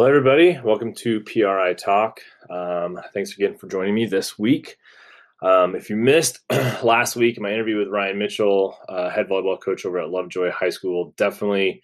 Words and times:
Hello, 0.00 0.08
everybody. 0.08 0.58
Welcome 0.64 0.94
to 0.94 1.20
PRI 1.20 1.74
Talk. 1.74 2.20
Um, 2.48 2.98
thanks 3.12 3.34
again 3.34 3.58
for 3.58 3.66
joining 3.68 3.94
me 3.94 4.06
this 4.06 4.38
week. 4.38 4.78
Um, 5.42 5.76
if 5.76 5.90
you 5.90 5.96
missed 5.96 6.38
last 6.82 7.16
week, 7.16 7.38
my 7.38 7.52
interview 7.52 7.76
with 7.76 7.88
Ryan 7.88 8.18
Mitchell, 8.18 8.78
uh, 8.88 9.10
head 9.10 9.28
volleyball 9.28 9.60
coach 9.60 9.84
over 9.84 9.98
at 9.98 10.08
Lovejoy 10.08 10.52
High 10.52 10.70
School, 10.70 11.12
definitely 11.18 11.82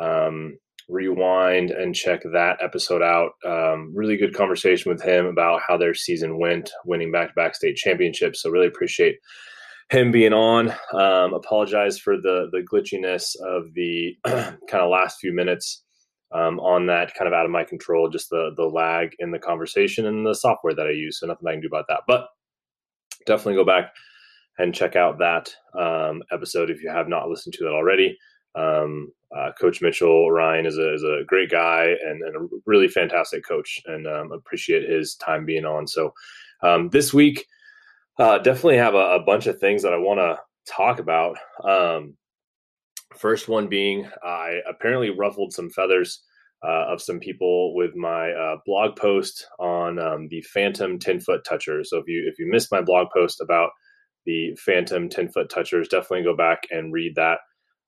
um, 0.00 0.56
rewind 0.88 1.72
and 1.72 1.96
check 1.96 2.22
that 2.32 2.58
episode 2.62 3.02
out. 3.02 3.32
Um, 3.44 3.92
really 3.92 4.16
good 4.16 4.36
conversation 4.36 4.92
with 4.92 5.02
him 5.02 5.26
about 5.26 5.60
how 5.66 5.76
their 5.76 5.94
season 5.94 6.38
went, 6.38 6.70
winning 6.84 7.10
back 7.10 7.30
to 7.30 7.34
back 7.34 7.56
state 7.56 7.74
championships. 7.74 8.40
So, 8.40 8.50
really 8.50 8.68
appreciate 8.68 9.16
him 9.90 10.12
being 10.12 10.32
on. 10.32 10.70
Um, 10.92 11.34
apologize 11.34 11.98
for 11.98 12.18
the 12.18 12.50
the 12.52 12.60
glitchiness 12.60 13.34
of 13.44 13.74
the 13.74 14.16
kind 14.24 14.84
of 14.84 14.90
last 14.90 15.18
few 15.18 15.34
minutes 15.34 15.82
um, 16.32 16.60
on 16.60 16.86
that 16.86 17.14
kind 17.14 17.26
of 17.26 17.34
out 17.34 17.46
of 17.46 17.50
my 17.50 17.64
control, 17.64 18.08
just 18.08 18.30
the 18.30 18.52
the 18.56 18.64
lag 18.64 19.14
in 19.18 19.30
the 19.30 19.38
conversation 19.38 20.06
and 20.06 20.26
the 20.26 20.34
software 20.34 20.74
that 20.74 20.86
I 20.86 20.90
use. 20.90 21.20
So 21.20 21.26
nothing 21.26 21.48
I 21.48 21.52
can 21.52 21.60
do 21.60 21.68
about 21.68 21.86
that. 21.88 22.02
But 22.06 22.28
definitely 23.26 23.54
go 23.54 23.64
back 23.64 23.92
and 24.58 24.74
check 24.74 24.96
out 24.96 25.18
that 25.18 25.54
um, 25.78 26.22
episode 26.32 26.70
if 26.70 26.82
you 26.82 26.90
have 26.90 27.08
not 27.08 27.28
listened 27.28 27.54
to 27.54 27.64
that 27.64 27.72
already. 27.72 28.18
Um, 28.54 29.12
uh, 29.36 29.50
coach 29.60 29.80
Mitchell 29.80 30.30
Ryan 30.30 30.66
is 30.66 30.78
a, 30.78 30.94
is 30.94 31.02
a 31.02 31.22
great 31.26 31.50
guy 31.50 31.94
and, 32.04 32.22
and 32.22 32.36
a 32.36 32.48
really 32.66 32.88
fantastic 32.88 33.46
coach, 33.46 33.80
and 33.86 34.06
um, 34.06 34.32
appreciate 34.32 34.88
his 34.88 35.14
time 35.16 35.44
being 35.44 35.64
on. 35.64 35.86
So 35.86 36.12
um, 36.62 36.88
this 36.90 37.12
week, 37.14 37.46
uh, 38.18 38.38
definitely 38.38 38.78
have 38.78 38.94
a, 38.94 39.16
a, 39.16 39.22
bunch 39.22 39.46
of 39.46 39.60
things 39.60 39.82
that 39.82 39.92
I 39.92 39.98
want 39.98 40.18
to 40.18 40.38
talk 40.66 40.98
about. 40.98 41.36
Um, 41.62 42.16
First 43.16 43.48
one 43.48 43.68
being, 43.68 44.08
I 44.22 44.60
apparently 44.68 45.10
ruffled 45.10 45.52
some 45.52 45.70
feathers 45.70 46.22
uh, 46.62 46.86
of 46.88 47.00
some 47.00 47.20
people 47.20 47.74
with 47.74 47.94
my 47.94 48.30
uh, 48.32 48.56
blog 48.66 48.96
post 48.96 49.46
on 49.58 49.98
um, 49.98 50.28
the 50.28 50.42
Phantom 50.42 50.98
10 50.98 51.20
foot 51.20 51.44
toucher. 51.44 51.84
So 51.84 51.98
if 51.98 52.04
you 52.06 52.24
if 52.26 52.38
you 52.38 52.50
missed 52.50 52.72
my 52.72 52.82
blog 52.82 53.08
post 53.14 53.40
about 53.40 53.70
the 54.26 54.54
Phantom 54.56 55.08
10 55.08 55.28
foot 55.28 55.48
touchers, 55.48 55.88
definitely 55.88 56.24
go 56.24 56.36
back 56.36 56.64
and 56.70 56.92
read 56.92 57.14
that. 57.14 57.38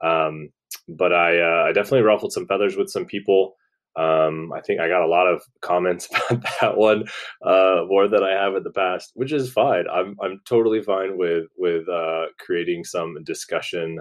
Um, 0.02 0.50
but 0.88 1.12
I, 1.12 1.40
uh, 1.40 1.64
I 1.68 1.72
definitely 1.72 2.02
ruffled 2.02 2.32
some 2.32 2.46
feathers 2.46 2.76
with 2.76 2.88
some 2.88 3.04
people. 3.04 3.56
Um, 3.96 4.52
I 4.52 4.60
think 4.60 4.80
I 4.80 4.88
got 4.88 5.02
a 5.02 5.08
lot 5.08 5.26
of 5.26 5.42
comments 5.60 6.08
about 6.30 6.44
that 6.60 6.76
one 6.76 7.04
uh, 7.44 7.82
more 7.86 8.08
than 8.08 8.22
I 8.22 8.30
have 8.30 8.54
in 8.54 8.62
the 8.62 8.70
past, 8.70 9.10
which 9.14 9.32
is 9.32 9.52
fine. 9.52 9.84
I'm 9.92 10.16
I'm 10.22 10.40
totally 10.46 10.80
fine 10.80 11.18
with 11.18 11.46
with 11.56 11.88
uh, 11.88 12.26
creating 12.38 12.84
some 12.84 13.16
discussion 13.24 13.98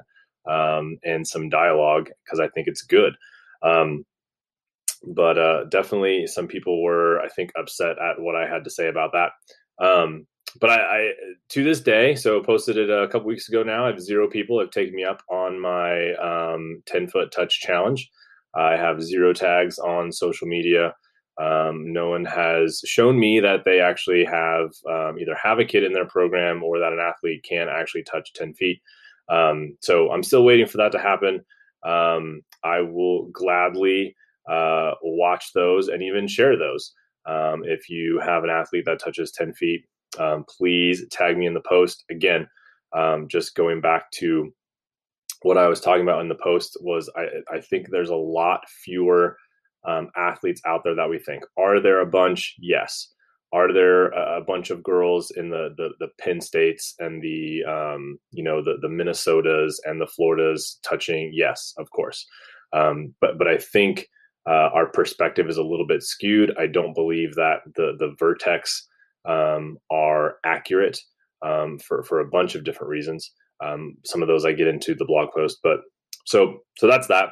um, 0.50 0.98
and 1.04 1.28
some 1.28 1.50
dialogue 1.50 2.10
because 2.24 2.40
I 2.40 2.48
think 2.50 2.68
it's 2.68 2.82
good. 2.82 3.14
Um, 3.62 4.06
but 5.06 5.38
uh, 5.38 5.64
definitely, 5.66 6.28
some 6.28 6.48
people 6.48 6.84
were, 6.84 7.22
I 7.22 7.30
think, 7.30 7.52
upset 7.58 7.98
at 8.00 8.20
what 8.20 8.36
I 8.36 8.48
had 8.48 8.64
to 8.66 8.70
say 8.70 8.88
about 8.88 9.12
that. 9.14 9.32
Um, 9.84 10.28
but 10.60 10.72
I, 10.72 10.76
I, 10.76 11.12
to 11.50 11.64
this 11.64 11.80
day, 11.80 12.16
so 12.16 12.42
posted 12.42 12.78
it 12.78 12.90
a 12.90 13.08
couple 13.08 13.28
weeks 13.28 13.48
ago. 13.48 13.64
Now 13.64 13.86
I 13.86 13.88
have 13.88 14.02
zero 14.02 14.28
people 14.28 14.60
have 14.60 14.72
taken 14.72 14.96
me 14.96 15.04
up 15.04 15.22
on 15.30 15.60
my 15.60 16.14
um, 16.16 16.82
ten 16.86 17.08
foot 17.08 17.32
touch 17.32 17.60
challenge. 17.60 18.10
I 18.56 18.76
have 18.76 19.02
zero 19.02 19.32
tags 19.32 19.78
on 19.78 20.12
social 20.12 20.48
media. 20.48 20.96
Um, 21.40 21.94
no 21.94 22.10
one 22.10 22.26
has 22.26 22.82
shown 22.86 23.18
me 23.18 23.40
that 23.40 23.64
they 23.64 23.80
actually 23.80 24.26
have 24.26 24.72
um, 24.90 25.18
either 25.20 25.38
have 25.42 25.60
a 25.60 25.66
kid 25.66 25.84
in 25.84 25.94
their 25.94 26.08
program 26.08 26.64
or 26.64 26.80
that 26.80 26.92
an 26.92 27.00
athlete 27.00 27.46
can 27.48 27.70
actually 27.70 28.04
touch 28.04 28.34
10 28.34 28.56
feet. 28.56 28.82
Um, 29.30 29.78
so 29.82 30.12
I'm 30.12 30.24
still 30.24 30.44
waiting 30.44 30.66
for 30.68 30.78
that 30.78 30.92
to 30.94 31.00
happen. 31.00 31.42
Um, 31.86 32.42
I 32.64 32.82
will 32.82 33.28
gladly 33.32 34.16
uh, 34.50 34.94
watch 35.02 35.54
those 35.54 35.88
and 35.88 36.02
even 36.02 36.28
share 36.28 36.58
those. 36.58 36.94
Um, 37.26 37.64
if 37.64 37.90
you 37.90 38.20
have 38.20 38.44
an 38.44 38.50
athlete 38.50 38.86
that 38.86 39.00
touches 39.00 39.32
10 39.32 39.54
feet, 39.54 39.84
um, 40.18 40.46
please 40.58 41.06
tag 41.12 41.38
me 41.38 41.46
in 41.46 41.54
the 41.54 41.62
post. 41.62 42.04
Again, 42.10 42.48
um, 42.98 43.28
just 43.28 43.56
going 43.56 43.82
back 43.82 44.10
to 44.12 44.52
what 45.44 45.58
I 45.58 45.68
was 45.68 45.80
talking 45.80 46.02
about 46.02 46.22
in 46.22 46.28
the 46.28 46.36
post 46.36 46.78
was 46.82 47.10
I, 47.16 47.56
I 47.56 47.62
think 47.62 47.90
there's 47.90 48.10
a 48.10 48.16
lot 48.16 48.62
fewer 48.84 49.38
um, 49.88 50.10
athletes 50.18 50.62
out 50.66 50.84
there 50.84 50.96
that 50.96 51.10
we 51.10 51.20
think. 51.20 51.44
Are 51.58 51.80
there 51.80 52.02
a 52.02 52.06
bunch? 52.06 52.56
Yes 52.60 53.14
are 53.52 53.74
there 53.74 54.08
a 54.08 54.42
bunch 54.42 54.70
of 54.70 54.84
girls 54.84 55.32
in 55.32 55.50
the 55.50 55.74
the, 55.76 55.90
the 56.00 56.10
Penn 56.20 56.40
States 56.40 56.94
and 57.00 57.22
the 57.22 57.64
um, 57.66 58.20
you 58.32 58.44
know 58.44 58.64
the 58.64 58.78
the 58.82 58.88
Minnesotas 58.88 59.76
and 59.86 60.00
the 60.00 60.08
Floridas 60.08 60.80
touching? 60.84 61.32
Yes, 61.34 61.74
of 61.78 61.90
course. 61.90 62.26
Um, 62.74 63.16
but 63.22 63.38
but 63.38 63.48
I 63.48 63.58
think 63.58 64.08
uh, 64.48 64.70
our 64.74 64.88
perspective 64.88 65.50
is 65.50 65.58
a 65.58 65.64
little 65.64 65.88
bit 65.88 66.04
skewed. 66.04 66.56
I 66.60 66.68
don't 66.68 66.94
believe 66.94 67.36
that 67.36 67.62
the 67.76 67.94
the 67.98 68.16
vertecs 68.20 68.82
um, 69.26 69.78
are 69.92 70.36
accurate 70.46 71.00
um, 71.42 71.80
for 71.80 72.04
for 72.04 72.20
a 72.20 72.30
bunch 72.30 72.56
of 72.56 72.64
different 72.64 72.90
reasons. 72.90 73.32
Um, 73.64 73.98
some 74.06 74.22
of 74.22 74.28
those 74.28 74.46
I 74.46 74.54
get 74.54 74.68
into 74.68 74.94
the 74.94 75.06
blog 75.06 75.30
post, 75.34 75.60
but 75.64 75.80
so 76.26 76.60
so 76.78 76.88
that's 76.88 77.08
that. 77.08 77.30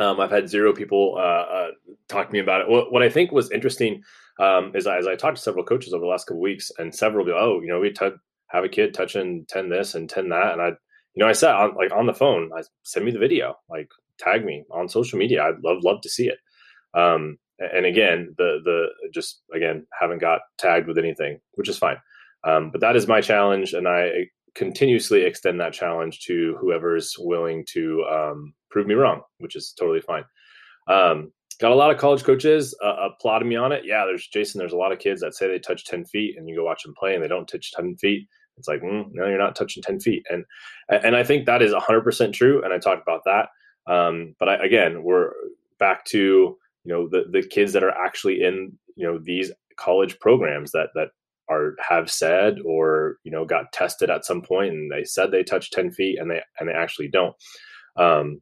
Um, 0.00 0.18
I've 0.18 0.30
had 0.30 0.48
zero 0.48 0.72
people 0.72 1.16
uh, 1.18 1.20
uh, 1.20 1.68
talk 2.08 2.28
to 2.28 2.32
me 2.32 2.38
about 2.38 2.62
it. 2.62 2.68
What, 2.68 2.90
what 2.90 3.02
I 3.02 3.10
think 3.10 3.32
was 3.32 3.50
interesting 3.50 4.02
um, 4.40 4.72
is 4.74 4.86
as 4.86 5.06
I 5.06 5.16
talked 5.16 5.36
to 5.36 5.42
several 5.42 5.64
coaches 5.64 5.92
over 5.92 6.00
the 6.00 6.10
last 6.10 6.26
couple 6.26 6.40
weeks, 6.40 6.70
and 6.78 6.94
several 6.94 7.26
go, 7.26 7.36
"Oh, 7.38 7.60
you 7.60 7.68
know, 7.68 7.78
we 7.78 7.90
t- 7.90 8.08
have 8.48 8.64
a 8.64 8.68
kid 8.68 8.94
touching 8.94 9.44
ten 9.48 9.68
this 9.68 9.94
and 9.94 10.08
ten 10.08 10.30
that," 10.30 10.52
and 10.52 10.62
I, 10.62 10.68
you 10.68 11.22
know, 11.22 11.28
I 11.28 11.32
said 11.32 11.54
on 11.54 11.74
like 11.76 11.92
on 11.92 12.06
the 12.06 12.14
phone, 12.14 12.50
I 12.56 12.62
send 12.82 13.04
me 13.04 13.12
the 13.12 13.18
video, 13.18 13.56
like 13.68 13.88
tag 14.18 14.44
me 14.44 14.64
on 14.70 14.88
social 14.88 15.18
media. 15.18 15.42
I'd 15.42 15.62
love 15.62 15.84
love 15.84 16.00
to 16.02 16.08
see 16.08 16.28
it. 16.28 16.38
Um, 16.94 17.38
and 17.58 17.84
again, 17.84 18.34
the 18.38 18.60
the 18.64 18.86
just 19.12 19.42
again 19.54 19.86
haven't 19.98 20.20
got 20.20 20.40
tagged 20.58 20.88
with 20.88 20.98
anything, 20.98 21.40
which 21.54 21.68
is 21.68 21.76
fine. 21.78 21.98
Um, 22.42 22.70
but 22.70 22.80
that 22.80 22.96
is 22.96 23.06
my 23.06 23.20
challenge, 23.20 23.74
and 23.74 23.86
I 23.86 24.28
continuously 24.54 25.22
extend 25.24 25.60
that 25.60 25.74
challenge 25.74 26.20
to 26.20 26.56
whoever's 26.60 27.14
willing 27.18 27.64
to 27.72 28.04
um, 28.10 28.54
prove 28.70 28.86
me 28.86 28.94
wrong, 28.94 29.20
which 29.38 29.54
is 29.54 29.74
totally 29.78 30.00
fine. 30.00 30.24
Um, 30.88 31.32
got 31.60 31.72
a 31.72 31.74
lot 31.74 31.90
of 31.90 31.98
college 31.98 32.24
coaches 32.24 32.74
uh, 32.82 33.08
applauding 33.10 33.48
me 33.48 33.56
on 33.56 33.72
it. 33.72 33.84
Yeah, 33.84 34.04
there's 34.06 34.26
Jason. 34.26 34.58
There's 34.58 34.72
a 34.72 34.76
lot 34.76 34.92
of 34.92 34.98
kids 34.98 35.20
that 35.20 35.34
say 35.34 35.46
they 35.46 35.58
touch 35.58 35.84
ten 35.84 36.04
feet, 36.04 36.36
and 36.36 36.48
you 36.48 36.56
go 36.56 36.64
watch 36.64 36.82
them 36.82 36.94
play, 36.98 37.14
and 37.14 37.22
they 37.22 37.28
don't 37.28 37.46
touch 37.48 37.72
ten 37.72 37.96
feet. 37.96 38.26
It's 38.56 38.68
like, 38.68 38.82
mm, 38.82 39.06
no, 39.12 39.26
you're 39.26 39.38
not 39.38 39.56
touching 39.56 39.82
ten 39.82 40.00
feet, 40.00 40.24
and 40.30 40.44
and 40.88 41.16
I 41.16 41.24
think 41.24 41.46
that 41.46 41.62
is 41.62 41.72
hundred 41.74 42.02
percent 42.02 42.34
true. 42.34 42.62
And 42.64 42.72
I 42.72 42.78
talked 42.78 43.02
about 43.02 43.22
that. 43.26 43.48
Um, 43.86 44.34
but 44.38 44.48
I, 44.48 44.54
again, 44.56 45.02
we're 45.02 45.32
back 45.78 46.04
to 46.06 46.18
you 46.18 46.58
know 46.92 47.08
the 47.08 47.24
the 47.30 47.46
kids 47.46 47.72
that 47.74 47.84
are 47.84 47.96
actually 47.96 48.42
in 48.42 48.72
you 48.96 49.06
know 49.06 49.18
these 49.22 49.52
college 49.76 50.18
programs 50.18 50.72
that 50.72 50.88
that 50.94 51.08
are 51.48 51.74
have 51.80 52.10
said 52.10 52.58
or 52.64 53.16
you 53.24 53.30
know 53.30 53.44
got 53.44 53.72
tested 53.72 54.08
at 54.08 54.24
some 54.24 54.40
point 54.40 54.72
and 54.72 54.90
they 54.92 55.04
said 55.04 55.30
they 55.30 55.42
touch 55.42 55.70
10 55.70 55.90
feet 55.90 56.18
and 56.18 56.30
they 56.30 56.40
and 56.58 56.68
they 56.68 56.72
actually 56.72 57.08
don't 57.08 57.34
um, 57.96 58.40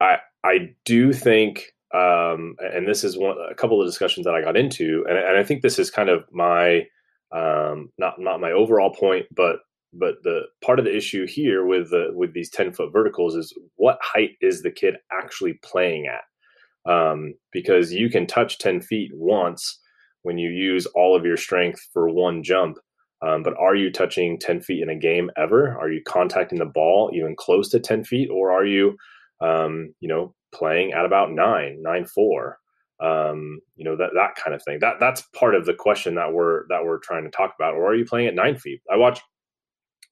I 0.00 0.18
I 0.48 0.74
do 0.84 1.12
think, 1.12 1.72
um, 1.94 2.56
and 2.58 2.88
this 2.88 3.04
is 3.04 3.18
one 3.18 3.36
a 3.50 3.54
couple 3.54 3.80
of 3.80 3.86
discussions 3.86 4.24
that 4.24 4.34
I 4.34 4.42
got 4.42 4.56
into, 4.56 5.04
and, 5.08 5.18
and 5.18 5.36
I 5.36 5.44
think 5.44 5.62
this 5.62 5.78
is 5.78 5.90
kind 5.90 6.08
of 6.08 6.24
my 6.32 6.86
um, 7.32 7.90
not 7.98 8.14
not 8.18 8.40
my 8.40 8.52
overall 8.52 8.94
point, 8.94 9.26
but 9.34 9.56
but 9.92 10.16
the 10.22 10.42
part 10.64 10.78
of 10.78 10.84
the 10.84 10.96
issue 10.96 11.26
here 11.26 11.64
with 11.66 11.90
the 11.90 12.08
with 12.12 12.32
these 12.34 12.50
10 12.50 12.72
foot 12.72 12.92
verticals 12.92 13.34
is 13.34 13.52
what 13.76 13.98
height 14.02 14.30
is 14.40 14.62
the 14.62 14.70
kid 14.70 14.96
actually 15.12 15.54
playing 15.62 16.06
at? 16.06 16.90
Um, 16.90 17.34
because 17.52 17.92
you 17.92 18.08
can 18.08 18.26
touch 18.26 18.58
10 18.58 18.80
feet 18.80 19.10
once 19.14 19.78
when 20.22 20.38
you 20.38 20.50
use 20.50 20.86
all 20.94 21.16
of 21.16 21.24
your 21.24 21.36
strength 21.36 21.80
for 21.92 22.08
one 22.08 22.42
jump 22.42 22.78
um, 23.20 23.42
but 23.42 23.54
are 23.58 23.74
you 23.74 23.90
touching 23.90 24.38
10 24.38 24.60
feet 24.60 24.82
in 24.82 24.88
a 24.88 24.98
game 24.98 25.30
ever? 25.36 25.76
Are 25.78 25.90
you 25.90 26.00
contacting 26.06 26.58
the 26.58 26.64
ball 26.64 27.10
even 27.12 27.34
close 27.36 27.68
to 27.70 27.80
10 27.80 28.04
feet 28.04 28.30
or 28.30 28.52
are 28.52 28.64
you 28.64 28.96
um, 29.40 29.94
you 30.00 30.08
know, 30.08 30.34
playing 30.54 30.92
at 30.92 31.04
about 31.04 31.32
nine, 31.32 31.78
nine 31.82 32.06
four, 32.06 32.58
um, 33.00 33.60
you 33.76 33.84
know, 33.84 33.96
that 33.96 34.10
that 34.14 34.34
kind 34.36 34.54
of 34.54 34.62
thing. 34.62 34.78
That 34.80 34.96
that's 35.00 35.22
part 35.34 35.54
of 35.54 35.66
the 35.66 35.74
question 35.74 36.14
that 36.16 36.32
we're 36.32 36.66
that 36.68 36.84
we're 36.84 36.98
trying 36.98 37.24
to 37.24 37.30
talk 37.30 37.54
about. 37.58 37.74
Or 37.74 37.86
are 37.86 37.94
you 37.94 38.04
playing 38.04 38.28
at 38.28 38.34
nine 38.34 38.56
feet? 38.56 38.80
I 38.90 38.96
watched 38.96 39.22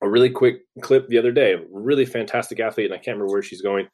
a 0.03 0.09
really 0.09 0.31
quick 0.31 0.57
clip 0.83 1.09
the 1.09 1.19
other 1.19 1.33
day, 1.33 1.57
really 1.71 2.05
fantastic 2.05 2.61
athlete, 2.61 2.87
and 2.87 2.95
I 2.95 2.99
can't 2.99 3.17
remember 3.17 3.33
where 3.33 3.43
she's 3.43 3.63
going 3.63 3.89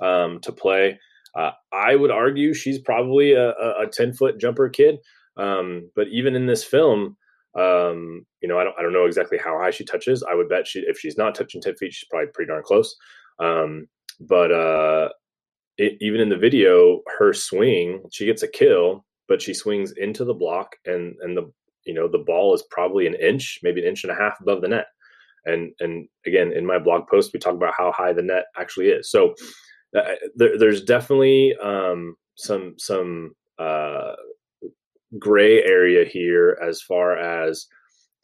um, 0.00 0.40
to 0.40 0.52
play. 0.52 0.98
Uh, 1.36 1.50
I 1.72 1.96
would 1.96 2.10
argue 2.10 2.54
she's 2.54 2.78
probably 2.78 3.32
a, 3.32 3.50
a, 3.50 3.86
10 3.92 4.14
foot 4.14 4.40
jumper 4.40 4.68
kid. 4.70 4.96
Um, 5.36 5.90
but 5.94 6.08
even 6.08 6.34
in 6.34 6.46
this 6.46 6.64
film, 6.64 7.16
um, 7.58 8.24
you 8.40 8.48
know, 8.48 8.58
I 8.58 8.64
don't, 8.64 8.74
I 8.78 8.82
don't 8.82 8.94
know 8.94 9.04
exactly 9.04 9.38
how 9.38 9.58
high 9.58 9.70
she 9.70 9.84
touches. 9.84 10.22
I 10.22 10.34
would 10.34 10.48
bet 10.48 10.66
she, 10.66 10.80
if 10.80 10.98
she's 10.98 11.18
not 11.18 11.34
touching 11.34 11.60
10 11.60 11.76
feet, 11.76 11.92
she's 11.92 12.08
probably 12.08 12.28
pretty 12.32 12.48
darn 12.48 12.62
close. 12.62 12.96
Um, 13.38 13.86
but 14.20 14.50
uh, 14.50 15.10
it, 15.78 15.96
even 16.00 16.20
in 16.20 16.28
the 16.28 16.36
video, 16.36 17.00
her 17.18 17.32
swing, 17.32 18.02
she 18.10 18.26
gets 18.26 18.42
a 18.42 18.48
kill, 18.48 19.04
but 19.28 19.42
she 19.42 19.54
swings 19.54 19.92
into 19.92 20.24
the 20.24 20.34
block, 20.34 20.76
and 20.84 21.16
and 21.20 21.36
the 21.36 21.50
you 21.84 21.94
know 21.94 22.08
the 22.08 22.24
ball 22.26 22.54
is 22.54 22.64
probably 22.70 23.06
an 23.06 23.14
inch, 23.14 23.60
maybe 23.62 23.80
an 23.80 23.88
inch 23.88 24.04
and 24.04 24.12
a 24.12 24.16
half 24.16 24.40
above 24.40 24.62
the 24.62 24.68
net. 24.68 24.86
And 25.44 25.72
and 25.80 26.08
again, 26.26 26.52
in 26.52 26.66
my 26.66 26.78
blog 26.78 27.06
post, 27.08 27.32
we 27.32 27.38
talk 27.38 27.54
about 27.54 27.74
how 27.76 27.92
high 27.92 28.12
the 28.12 28.22
net 28.22 28.46
actually 28.58 28.88
is. 28.88 29.10
So 29.10 29.34
uh, 29.96 30.14
there, 30.34 30.58
there's 30.58 30.82
definitely 30.82 31.54
um, 31.62 32.16
some 32.36 32.74
some 32.78 33.34
uh, 33.58 34.12
gray 35.18 35.62
area 35.62 36.04
here 36.04 36.58
as 36.66 36.82
far 36.82 37.16
as 37.16 37.66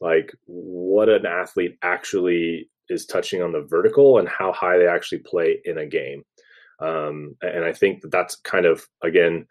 like 0.01 0.33
what 0.45 1.09
an 1.09 1.25
athlete 1.25 1.77
actually 1.81 2.69
is 2.89 3.05
touching 3.05 3.41
on 3.41 3.53
the 3.53 3.61
vertical 3.61 4.19
and 4.19 4.27
how 4.27 4.51
high 4.51 4.77
they 4.77 4.87
actually 4.87 5.19
play 5.19 5.59
in 5.63 5.77
a 5.77 5.85
game. 5.85 6.23
Um, 6.79 7.35
and 7.41 7.63
I 7.63 7.73
think 7.73 8.01
that 8.01 8.11
that's 8.11 8.35
kind 8.37 8.65
of 8.65 8.85
again 9.03 9.45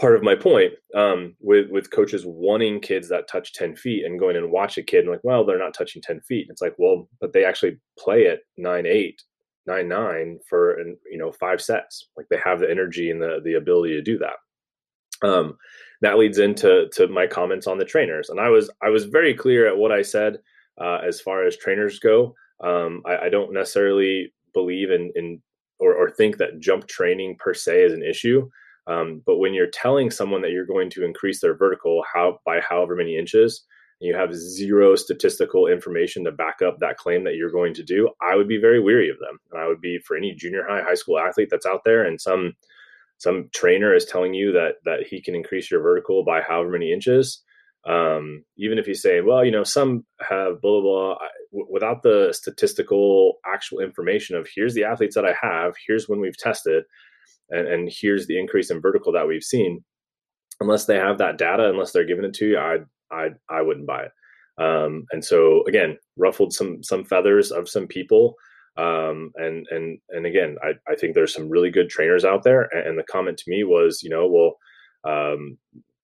part 0.00 0.16
of 0.16 0.22
my 0.22 0.34
point 0.34 0.72
um, 0.94 1.36
with 1.40 1.70
with 1.70 1.90
coaches 1.90 2.24
wanting 2.24 2.80
kids 2.80 3.08
that 3.08 3.28
touch 3.28 3.52
10 3.52 3.76
feet 3.76 4.04
and 4.04 4.18
going 4.18 4.36
and 4.36 4.50
watch 4.50 4.78
a 4.78 4.82
kid 4.82 5.00
and 5.00 5.10
like 5.10 5.20
well 5.22 5.44
they're 5.44 5.58
not 5.58 5.74
touching 5.74 6.02
10 6.02 6.20
feet. 6.22 6.46
It's 6.50 6.62
like 6.62 6.74
well 6.78 7.08
but 7.20 7.32
they 7.32 7.44
actually 7.44 7.78
play 7.98 8.26
at 8.26 8.40
9 8.56 8.86
8 8.86 9.22
9 9.66 9.88
9 9.88 10.38
for 10.48 10.80
you 11.10 11.18
know 11.18 11.32
five 11.32 11.60
sets. 11.60 12.08
Like 12.16 12.26
they 12.30 12.38
have 12.44 12.60
the 12.60 12.70
energy 12.70 13.10
and 13.10 13.20
the 13.20 13.40
the 13.44 13.54
ability 13.54 13.94
to 13.94 14.02
do 14.02 14.18
that. 14.18 15.26
Um, 15.26 15.58
that 16.00 16.16
leads 16.16 16.38
into 16.38 16.88
to 16.94 17.08
my 17.08 17.26
comments 17.26 17.66
on 17.66 17.76
the 17.76 17.84
trainers. 17.84 18.30
And 18.30 18.40
i 18.40 18.48
was 18.48 18.70
i 18.82 18.88
was 18.88 19.04
very 19.04 19.34
clear 19.34 19.66
at 19.66 19.76
what 19.76 19.92
i 19.92 20.00
said 20.02 20.38
uh, 20.80 20.98
as 21.06 21.20
far 21.20 21.44
as 21.44 21.56
trainers 21.56 21.98
go. 21.98 22.34
Um, 22.62 23.02
I, 23.06 23.26
I, 23.26 23.28
don't 23.28 23.52
necessarily 23.52 24.32
believe 24.52 24.90
in 24.90 25.12
in 25.14 25.40
or, 25.80 25.94
or 25.94 26.10
think 26.10 26.36
that 26.36 26.60
jump 26.60 26.86
training 26.86 27.36
per 27.38 27.52
se 27.54 27.82
is 27.82 27.92
an 27.92 28.02
issue 28.02 28.48
um, 28.90 29.22
but 29.24 29.38
when 29.38 29.54
you're 29.54 29.70
telling 29.70 30.10
someone 30.10 30.42
that 30.42 30.50
you're 30.50 30.66
going 30.66 30.90
to 30.90 31.04
increase 31.04 31.40
their 31.40 31.56
vertical 31.56 32.02
how 32.12 32.40
by 32.44 32.60
however 32.60 32.96
many 32.96 33.16
inches, 33.16 33.64
and 34.00 34.08
you 34.08 34.16
have 34.16 34.34
zero 34.34 34.96
statistical 34.96 35.66
information 35.66 36.24
to 36.24 36.32
back 36.32 36.62
up 36.62 36.78
that 36.80 36.96
claim 36.96 37.24
that 37.24 37.36
you're 37.36 37.52
going 37.52 37.74
to 37.74 37.84
do, 37.84 38.10
I 38.20 38.34
would 38.34 38.48
be 38.48 38.58
very 38.58 38.80
weary 38.80 39.10
of 39.10 39.18
them. 39.18 39.38
And 39.52 39.60
I 39.60 39.66
would 39.66 39.80
be 39.80 39.98
for 39.98 40.16
any 40.16 40.34
junior 40.34 40.64
high, 40.66 40.82
high 40.82 40.94
school 40.94 41.18
athlete 41.18 41.48
that's 41.50 41.66
out 41.66 41.82
there, 41.84 42.04
and 42.04 42.20
some 42.20 42.54
some 43.18 43.50
trainer 43.54 43.94
is 43.94 44.06
telling 44.06 44.34
you 44.34 44.52
that 44.52 44.76
that 44.84 45.06
he 45.08 45.20
can 45.22 45.34
increase 45.34 45.70
your 45.70 45.82
vertical 45.82 46.24
by 46.24 46.40
however 46.40 46.70
many 46.70 46.92
inches. 46.92 47.42
Um, 47.88 48.44
even 48.58 48.78
if 48.78 48.86
you 48.86 48.94
say, 48.94 49.20
well, 49.22 49.44
you 49.44 49.50
know, 49.50 49.64
some 49.64 50.04
have 50.20 50.60
blah 50.60 50.80
blah 50.80 51.14
blah, 51.14 51.16
without 51.70 52.02
the 52.02 52.32
statistical 52.32 53.34
actual 53.46 53.80
information 53.80 54.36
of 54.36 54.48
here's 54.54 54.74
the 54.74 54.84
athletes 54.84 55.14
that 55.14 55.24
I 55.24 55.34
have, 55.40 55.74
here's 55.86 56.08
when 56.08 56.20
we've 56.20 56.36
tested 56.36 56.84
and, 57.50 57.66
and 57.66 57.92
here's 57.92 58.26
the 58.26 58.38
increase 58.38 58.70
in 58.70 58.80
vertical 58.80 59.12
that 59.12 59.28
we've 59.28 59.42
seen 59.42 59.84
unless 60.60 60.86
they 60.86 60.96
have 60.96 61.18
that 61.18 61.38
data 61.38 61.68
unless 61.68 61.92
they're 61.92 62.06
giving 62.06 62.24
it 62.24 62.34
to 62.34 62.46
you 62.46 62.58
i 62.58 62.78
i 63.10 63.28
i 63.50 63.60
wouldn't 63.60 63.86
buy 63.86 64.04
it. 64.04 64.12
Um, 64.62 65.06
and 65.10 65.24
so 65.24 65.64
again 65.66 65.96
ruffled 66.16 66.52
some 66.52 66.82
some 66.82 67.04
feathers 67.04 67.50
of 67.50 67.68
some 67.68 67.86
people 67.86 68.34
um, 68.76 69.32
and 69.36 69.66
and 69.70 69.98
and 70.10 70.26
again 70.26 70.56
I, 70.62 70.72
I 70.90 70.96
think 70.96 71.14
there's 71.14 71.34
some 71.34 71.48
really 71.48 71.70
good 71.70 71.88
trainers 71.88 72.24
out 72.24 72.42
there 72.44 72.68
and, 72.72 72.88
and 72.88 72.98
the 72.98 73.04
comment 73.04 73.38
to 73.38 73.50
me 73.50 73.64
was 73.64 74.02
you 74.02 74.10
know 74.10 74.26
well 74.26 74.56
um, 75.02 75.56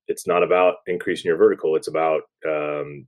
it's 0.09 0.27
not 0.27 0.43
about 0.43 0.77
increasing 0.87 1.29
your 1.29 1.39
vertical 1.39 1.77
it's 1.77 1.89
about 1.89 2.23
um, 2.49 3.07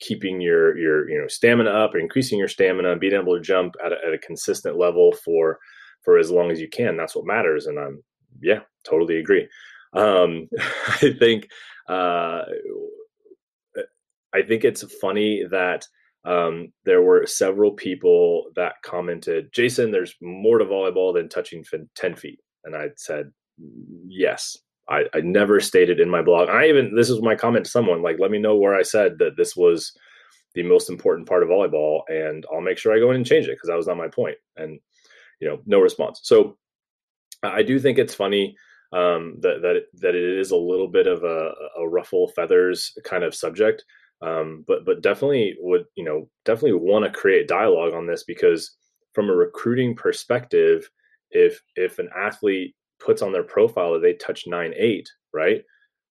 keeping 0.00 0.40
your 0.40 0.76
your 0.76 1.08
you 1.08 1.18
know 1.18 1.28
stamina 1.28 1.70
up 1.70 1.94
increasing 1.94 2.38
your 2.38 2.48
stamina 2.48 2.96
being 2.96 3.14
able 3.14 3.34
to 3.34 3.40
jump 3.40 3.74
at 3.84 3.92
a, 3.92 3.96
at 4.06 4.14
a 4.14 4.18
consistent 4.18 4.76
level 4.76 5.12
for 5.24 5.58
for 6.04 6.18
as 6.18 6.30
long 6.30 6.50
as 6.50 6.60
you 6.60 6.68
can. 6.68 6.96
That's 6.96 7.16
what 7.16 7.26
matters. 7.26 7.66
And 7.66 7.78
I'm, 7.78 8.02
yeah, 8.40 8.60
totally 8.84 9.18
agree. 9.18 9.48
Um, 9.94 10.48
I 11.02 11.14
think, 11.18 11.48
uh, 11.88 12.42
I 14.34 14.42
think 14.46 14.64
it's 14.64 14.84
funny 15.00 15.44
that 15.50 15.86
um, 16.24 16.72
there 16.84 17.02
were 17.02 17.26
several 17.26 17.72
people 17.72 18.46
that 18.56 18.74
commented, 18.84 19.52
Jason, 19.52 19.90
there's 19.90 20.14
more 20.20 20.58
to 20.58 20.64
volleyball 20.64 21.14
than 21.14 21.28
touching 21.28 21.64
10 21.94 22.16
feet. 22.16 22.40
And 22.64 22.76
I 22.76 22.88
said, 22.96 23.30
yes. 24.06 24.56
I, 24.88 25.04
I 25.14 25.20
never 25.20 25.60
stated 25.60 26.00
in 26.00 26.10
my 26.10 26.22
blog. 26.22 26.48
I 26.48 26.68
even, 26.68 26.94
this 26.94 27.10
is 27.10 27.22
my 27.22 27.34
comment 27.34 27.64
to 27.64 27.70
someone, 27.70 28.02
like, 28.02 28.18
let 28.18 28.30
me 28.30 28.38
know 28.38 28.56
where 28.56 28.74
I 28.74 28.82
said 28.82 29.18
that 29.18 29.36
this 29.36 29.56
was 29.56 29.92
the 30.54 30.62
most 30.62 30.88
important 30.88 31.28
part 31.28 31.42
of 31.42 31.48
volleyball 31.48 32.02
and 32.08 32.44
I'll 32.52 32.60
make 32.60 32.78
sure 32.78 32.94
I 32.94 32.98
go 32.98 33.10
in 33.10 33.16
and 33.16 33.26
change 33.26 33.46
it 33.46 33.52
because 33.52 33.68
that 33.68 33.76
was 33.76 33.86
not 33.86 33.96
my 33.96 34.08
point. 34.08 34.36
And 34.56 34.78
you 35.40 35.48
know, 35.48 35.60
no 35.66 35.80
response. 35.80 36.20
So 36.22 36.56
I 37.42 37.62
do 37.62 37.78
think 37.78 37.98
it's 37.98 38.14
funny 38.14 38.56
um, 38.92 39.36
that 39.40 39.60
that 39.62 39.82
that 40.00 40.14
it 40.14 40.38
is 40.38 40.52
a 40.52 40.56
little 40.56 40.88
bit 40.88 41.06
of 41.06 41.24
a, 41.24 41.52
a 41.78 41.88
ruffle 41.88 42.28
feathers 42.28 42.92
kind 43.04 43.24
of 43.24 43.34
subject, 43.34 43.84
um, 44.22 44.64
but 44.66 44.84
but 44.84 45.02
definitely 45.02 45.56
would 45.58 45.84
you 45.96 46.04
know 46.04 46.28
definitely 46.44 46.74
want 46.74 47.04
to 47.04 47.10
create 47.10 47.48
dialogue 47.48 47.92
on 47.92 48.06
this 48.06 48.22
because 48.24 48.76
from 49.12 49.28
a 49.28 49.34
recruiting 49.34 49.94
perspective, 49.96 50.88
if 51.30 51.60
if 51.76 51.98
an 51.98 52.08
athlete 52.16 52.74
puts 53.04 53.22
on 53.22 53.32
their 53.32 53.42
profile 53.42 53.92
that 53.92 54.02
they 54.02 54.14
touch 54.14 54.46
nine 54.46 54.72
eight, 54.76 55.08
right? 55.32 55.62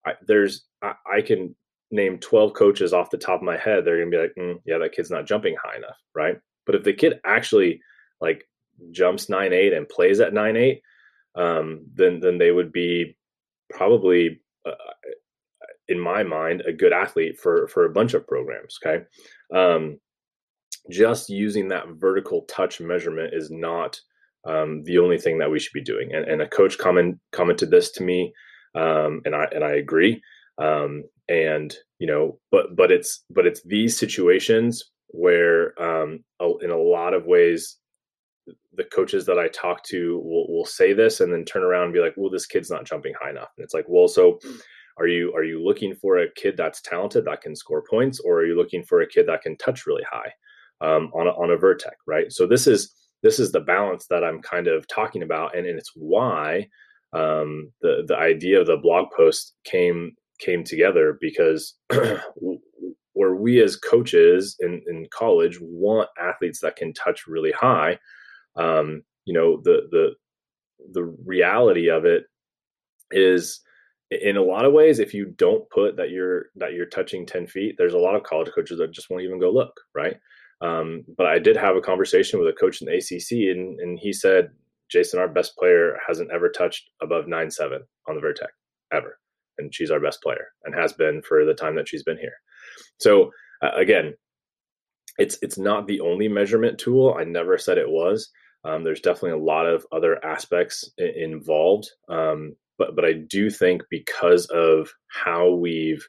I, 0.06 0.12
there's 0.26 0.64
I, 0.82 0.94
I, 1.12 1.22
can 1.22 1.54
name 1.90 2.18
12 2.18 2.52
coaches 2.54 2.92
off 2.92 3.10
the 3.10 3.18
top 3.18 3.40
of 3.40 3.44
my 3.44 3.56
head. 3.56 3.84
They're 3.84 3.98
gonna 3.98 4.10
be 4.10 4.18
like, 4.18 4.34
mm, 4.38 4.60
yeah, 4.66 4.78
that 4.78 4.92
kid's 4.92 5.10
not 5.10 5.26
jumping 5.26 5.56
high 5.62 5.76
enough, 5.76 5.96
right? 6.14 6.36
But 6.66 6.74
if 6.74 6.84
the 6.84 6.92
kid 6.92 7.20
actually 7.24 7.80
like 8.20 8.46
jumps 8.90 9.28
nine 9.28 9.52
eight 9.52 9.72
and 9.72 9.88
plays 9.88 10.20
at 10.20 10.34
nine 10.34 10.56
eight, 10.56 10.82
um, 11.34 11.86
then 11.94 12.20
then 12.20 12.38
they 12.38 12.50
would 12.50 12.72
be 12.72 13.16
probably, 13.70 14.40
uh, 14.66 14.74
in 15.88 15.98
my 15.98 16.22
mind, 16.22 16.62
a 16.66 16.72
good 16.72 16.92
athlete 16.92 17.38
for 17.38 17.68
for 17.68 17.84
a 17.84 17.92
bunch 17.92 18.14
of 18.14 18.26
programs. 18.26 18.78
Okay, 18.84 19.04
um, 19.54 19.98
just 20.90 21.28
using 21.28 21.68
that 21.68 21.88
vertical 21.88 22.42
touch 22.42 22.80
measurement 22.80 23.34
is 23.34 23.50
not 23.50 24.00
um, 24.46 24.82
the 24.84 24.98
only 24.98 25.18
thing 25.18 25.38
that 25.38 25.50
we 25.50 25.58
should 25.58 25.72
be 25.72 25.82
doing. 25.82 26.12
And, 26.14 26.24
and 26.26 26.42
a 26.42 26.48
coach 26.48 26.78
comment 26.78 27.18
commented 27.32 27.70
this 27.70 27.90
to 27.92 28.02
me, 28.02 28.32
um, 28.74 29.20
and 29.24 29.34
I 29.34 29.44
and 29.54 29.64
I 29.64 29.72
agree. 29.72 30.20
Um, 30.58 31.04
and 31.28 31.74
you 31.98 32.06
know, 32.06 32.38
but 32.50 32.76
but 32.76 32.90
it's 32.90 33.24
but 33.30 33.46
it's 33.46 33.62
these 33.64 33.96
situations 33.96 34.90
where 35.08 35.80
um, 35.80 36.24
in 36.60 36.70
a 36.70 36.76
lot 36.76 37.14
of 37.14 37.26
ways 37.26 37.78
the 38.76 38.84
coaches 38.84 39.24
that 39.26 39.38
I 39.38 39.48
talk 39.48 39.82
to 39.84 40.18
will, 40.18 40.46
will 40.48 40.66
say 40.66 40.92
this 40.92 41.20
and 41.20 41.32
then 41.32 41.44
turn 41.44 41.62
around 41.62 41.84
and 41.84 41.92
be 41.92 42.00
like, 42.00 42.14
well, 42.16 42.30
this 42.30 42.46
kid's 42.46 42.70
not 42.70 42.84
jumping 42.84 43.14
high 43.18 43.30
enough. 43.30 43.48
And 43.56 43.64
it's 43.64 43.74
like, 43.74 43.86
well, 43.88 44.08
so 44.08 44.38
are 44.98 45.06
you 45.06 45.32
are 45.34 45.44
you 45.44 45.64
looking 45.64 45.94
for 45.94 46.18
a 46.18 46.30
kid 46.32 46.56
that's 46.56 46.80
talented 46.82 47.24
that 47.24 47.42
can 47.42 47.56
score 47.56 47.82
points, 47.88 48.20
or 48.20 48.40
are 48.40 48.46
you 48.46 48.56
looking 48.56 48.82
for 48.82 49.00
a 49.00 49.08
kid 49.08 49.26
that 49.28 49.42
can 49.42 49.56
touch 49.56 49.86
really 49.86 50.04
high 50.10 50.32
um, 50.80 51.10
on 51.14 51.26
a, 51.26 51.30
on 51.30 51.50
a 51.50 51.56
vertec, 51.56 51.94
right? 52.06 52.30
So 52.32 52.46
this 52.46 52.66
is 52.66 52.94
this 53.24 53.40
is 53.40 53.50
the 53.50 53.60
balance 53.60 54.06
that 54.10 54.22
I'm 54.22 54.40
kind 54.42 54.68
of 54.68 54.86
talking 54.86 55.22
about, 55.22 55.56
and, 55.56 55.66
and 55.66 55.78
it's 55.78 55.92
why 55.96 56.68
um, 57.14 57.72
the 57.80 58.04
the 58.06 58.16
idea 58.16 58.60
of 58.60 58.66
the 58.66 58.76
blog 58.76 59.06
post 59.16 59.54
came 59.64 60.12
came 60.38 60.62
together 60.62 61.18
because 61.20 61.74
where 63.14 63.34
we 63.34 63.62
as 63.62 63.76
coaches 63.76 64.56
in, 64.60 64.82
in 64.88 65.06
college 65.10 65.58
want 65.60 66.08
athletes 66.20 66.60
that 66.60 66.76
can 66.76 66.92
touch 66.92 67.26
really 67.26 67.52
high 67.52 67.98
um, 68.56 69.02
you 69.24 69.32
know 69.32 69.60
the 69.62 69.88
the 69.90 70.10
the 70.92 71.16
reality 71.24 71.88
of 71.88 72.04
it 72.04 72.24
is 73.10 73.60
in 74.10 74.36
a 74.36 74.42
lot 74.42 74.64
of 74.64 74.72
ways 74.72 74.98
if 74.98 75.14
you 75.14 75.32
don't 75.38 75.68
put 75.70 75.96
that 75.96 76.10
you're 76.10 76.46
that 76.56 76.74
you're 76.74 76.86
touching 76.86 77.24
10 77.24 77.46
feet 77.46 77.76
there's 77.78 77.94
a 77.94 77.98
lot 77.98 78.14
of 78.14 78.22
college 78.22 78.50
coaches 78.54 78.78
that 78.78 78.90
just 78.92 79.08
won't 79.08 79.22
even 79.22 79.40
go 79.40 79.50
look 79.50 79.80
right? 79.94 80.16
Um, 80.60 81.03
but 81.16 81.26
i 81.26 81.38
did 81.38 81.56
have 81.56 81.76
a 81.76 81.80
conversation 81.80 82.38
with 82.38 82.48
a 82.48 82.52
coach 82.52 82.80
in 82.80 82.86
the 82.86 82.96
acc 82.96 83.30
and, 83.30 83.78
and 83.80 83.98
he 83.98 84.12
said 84.12 84.50
jason 84.90 85.18
our 85.18 85.28
best 85.28 85.56
player 85.56 85.96
hasn't 86.06 86.30
ever 86.32 86.48
touched 86.48 86.90
above 87.02 87.24
9-7 87.26 87.78
on 88.08 88.14
the 88.14 88.20
vertec 88.20 88.48
ever 88.92 89.18
and 89.58 89.74
she's 89.74 89.90
our 89.90 90.00
best 90.00 90.22
player 90.22 90.48
and 90.64 90.74
has 90.74 90.92
been 90.92 91.22
for 91.22 91.44
the 91.44 91.54
time 91.54 91.76
that 91.76 91.88
she's 91.88 92.02
been 92.02 92.18
here. 92.18 92.34
So 92.98 93.30
uh, 93.62 93.70
again 93.76 94.14
it's 95.16 95.38
it's 95.42 95.58
not 95.58 95.86
the 95.86 96.00
only 96.00 96.28
measurement 96.28 96.78
tool. 96.78 97.16
I 97.18 97.24
never 97.24 97.56
said 97.56 97.78
it 97.78 97.88
was. 97.88 98.30
Um, 98.64 98.82
there's 98.82 99.00
definitely 99.00 99.32
a 99.32 99.44
lot 99.44 99.66
of 99.66 99.86
other 99.92 100.24
aspects 100.24 100.90
I- 100.98 101.12
involved, 101.16 101.88
um, 102.08 102.56
but 102.78 102.96
but 102.96 103.04
I 103.04 103.12
do 103.12 103.48
think 103.48 103.82
because 103.90 104.46
of 104.46 104.90
how 105.06 105.50
we've 105.50 106.04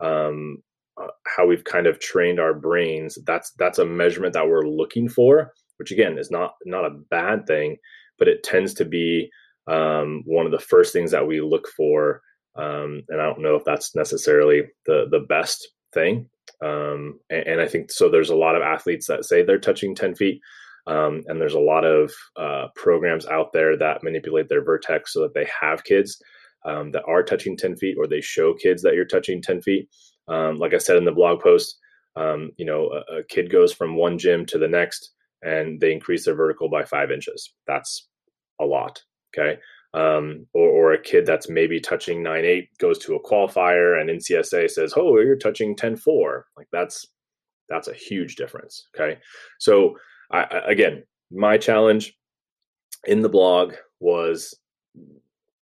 um, 0.00 0.62
uh, 1.00 1.08
how 1.26 1.46
we've 1.46 1.64
kind 1.64 1.86
of 1.86 1.98
trained 1.98 2.40
our 2.40 2.54
brains, 2.54 3.18
that's 3.26 3.52
that's 3.58 3.78
a 3.78 3.84
measurement 3.84 4.34
that 4.34 4.48
we're 4.48 4.66
looking 4.66 5.08
for, 5.08 5.52
which 5.78 5.92
again 5.92 6.18
is 6.18 6.30
not 6.30 6.54
not 6.64 6.84
a 6.84 6.98
bad 7.10 7.46
thing, 7.46 7.76
but 8.18 8.28
it 8.28 8.42
tends 8.42 8.74
to 8.74 8.84
be 8.84 9.30
um, 9.66 10.22
one 10.26 10.46
of 10.46 10.52
the 10.52 10.58
first 10.58 10.92
things 10.92 11.10
that 11.10 11.26
we 11.26 11.40
look 11.40 11.68
for. 11.76 12.22
Um, 12.56 13.02
and 13.08 13.20
I 13.20 13.26
don't 13.26 13.42
know 13.42 13.56
if 13.56 13.64
that's 13.64 13.94
necessarily 13.94 14.62
the 14.86 15.06
the 15.10 15.20
best 15.20 15.68
thing. 15.92 16.28
Um, 16.62 17.20
and, 17.28 17.46
and 17.46 17.60
I 17.60 17.66
think 17.66 17.90
so. 17.90 18.08
There's 18.08 18.30
a 18.30 18.36
lot 18.36 18.56
of 18.56 18.62
athletes 18.62 19.06
that 19.08 19.24
say 19.24 19.42
they're 19.42 19.58
touching 19.58 19.94
ten 19.94 20.14
feet 20.14 20.40
um, 20.86 21.22
and 21.26 21.40
there's 21.40 21.54
a 21.54 21.60
lot 21.60 21.84
of 21.84 22.12
uh, 22.36 22.68
programs 22.76 23.26
out 23.26 23.52
there 23.52 23.76
that 23.76 24.02
manipulate 24.02 24.48
their 24.48 24.64
vertecs 24.64 25.08
so 25.08 25.22
that 25.22 25.34
they 25.34 25.48
have 25.60 25.84
kids 25.84 26.22
um, 26.64 26.92
that 26.92 27.02
are 27.08 27.22
touching 27.22 27.56
10 27.56 27.76
feet 27.76 27.96
or 27.98 28.06
they 28.06 28.20
show 28.20 28.54
kids 28.54 28.82
that 28.82 28.94
you're 28.94 29.04
touching 29.04 29.42
10 29.42 29.62
feet. 29.62 29.88
Um, 30.28 30.56
like 30.56 30.74
I 30.74 30.78
said 30.78 30.96
in 30.96 31.04
the 31.04 31.12
blog 31.12 31.40
post, 31.40 31.78
um, 32.16 32.50
you 32.56 32.64
know, 32.64 32.90
a, 32.90 33.18
a, 33.18 33.24
kid 33.24 33.50
goes 33.50 33.72
from 33.72 33.96
one 33.96 34.18
gym 34.18 34.46
to 34.46 34.58
the 34.58 34.68
next 34.68 35.12
and 35.42 35.78
they 35.80 35.92
increase 35.92 36.24
their 36.24 36.34
vertical 36.34 36.68
by 36.68 36.84
five 36.84 37.10
inches. 37.10 37.52
That's 37.66 38.08
a 38.60 38.64
lot. 38.64 39.02
Okay. 39.36 39.58
Um, 39.94 40.46
or, 40.54 40.68
or 40.68 40.92
a 40.92 41.02
kid 41.02 41.26
that's 41.26 41.48
maybe 41.48 41.78
touching 41.78 42.22
nine 42.22 42.44
eight 42.44 42.68
goes 42.78 42.98
to 43.00 43.14
a 43.14 43.22
qualifier 43.22 44.00
and 44.00 44.10
NCSA 44.10 44.70
says, 44.70 44.94
oh, 44.96 45.18
you're 45.18 45.36
touching 45.36 45.76
10.4. 45.76 46.42
Like 46.56 46.68
that's, 46.72 47.06
that's 47.68 47.88
a 47.88 47.94
huge 47.94 48.36
difference. 48.36 48.88
Okay. 48.94 49.18
So 49.58 49.96
I, 50.30 50.44
again, 50.66 51.04
my 51.30 51.58
challenge 51.58 52.16
in 53.06 53.20
the 53.20 53.28
blog 53.28 53.74
was 54.00 54.54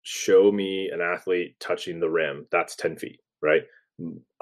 show 0.02 0.52
me 0.52 0.90
an 0.92 1.00
athlete 1.00 1.58
touching 1.58 1.98
the 1.98 2.08
rim. 2.08 2.46
That's 2.52 2.76
10 2.76 2.96
feet, 2.96 3.20
right? 3.42 3.62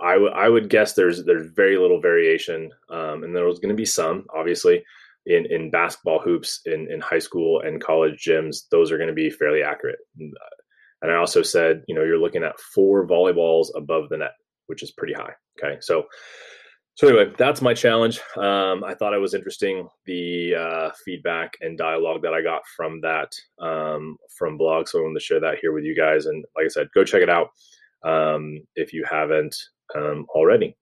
I, 0.00 0.14
w- 0.14 0.32
I 0.32 0.48
would 0.48 0.68
guess 0.68 0.94
there's 0.94 1.24
there's 1.24 1.46
very 1.54 1.78
little 1.78 2.00
variation, 2.00 2.70
um, 2.90 3.22
and 3.22 3.34
there 3.34 3.46
was 3.46 3.58
going 3.58 3.70
to 3.70 3.76
be 3.76 3.84
some, 3.84 4.26
obviously, 4.34 4.84
in, 5.26 5.46
in 5.50 5.70
basketball 5.70 6.20
hoops 6.20 6.60
in, 6.66 6.90
in 6.90 7.00
high 7.00 7.18
school 7.18 7.60
and 7.60 7.82
college 7.82 8.24
gyms. 8.26 8.68
Those 8.70 8.90
are 8.90 8.98
going 8.98 9.08
to 9.08 9.14
be 9.14 9.30
fairly 9.30 9.62
accurate. 9.62 9.98
And 10.18 11.12
I 11.12 11.16
also 11.16 11.42
said, 11.42 11.82
you 11.86 11.94
know, 11.94 12.02
you're 12.02 12.18
looking 12.18 12.42
at 12.44 12.58
four 12.58 13.06
volleyballs 13.06 13.68
above 13.74 14.08
the 14.08 14.18
net, 14.18 14.32
which 14.66 14.82
is 14.82 14.90
pretty 14.92 15.14
high. 15.14 15.32
Okay, 15.62 15.78
so 15.80 16.04
so 16.94 17.08
anyway, 17.08 17.32
that's 17.36 17.60
my 17.60 17.74
challenge. 17.74 18.20
Um, 18.36 18.84
I 18.84 18.94
thought 18.94 19.14
it 19.14 19.20
was 19.20 19.34
interesting 19.34 19.88
the 20.06 20.54
uh, 20.54 20.90
feedback 21.04 21.52
and 21.60 21.76
dialogue 21.76 22.22
that 22.22 22.34
I 22.34 22.40
got 22.40 22.62
from 22.76 23.00
that 23.00 23.32
um, 23.60 24.16
from 24.38 24.56
blog. 24.56 24.88
So 24.88 24.98
I 24.98 25.02
wanted 25.02 25.18
to 25.18 25.24
share 25.24 25.40
that 25.40 25.58
here 25.60 25.72
with 25.72 25.84
you 25.84 25.96
guys. 25.96 26.26
And 26.26 26.44
like 26.56 26.66
I 26.66 26.68
said, 26.68 26.88
go 26.94 27.04
check 27.04 27.22
it 27.22 27.30
out 27.30 27.48
um, 28.04 28.60
if 28.76 28.92
you 28.92 29.04
haven't 29.10 29.56
um, 29.96 30.26
already. 30.34 30.76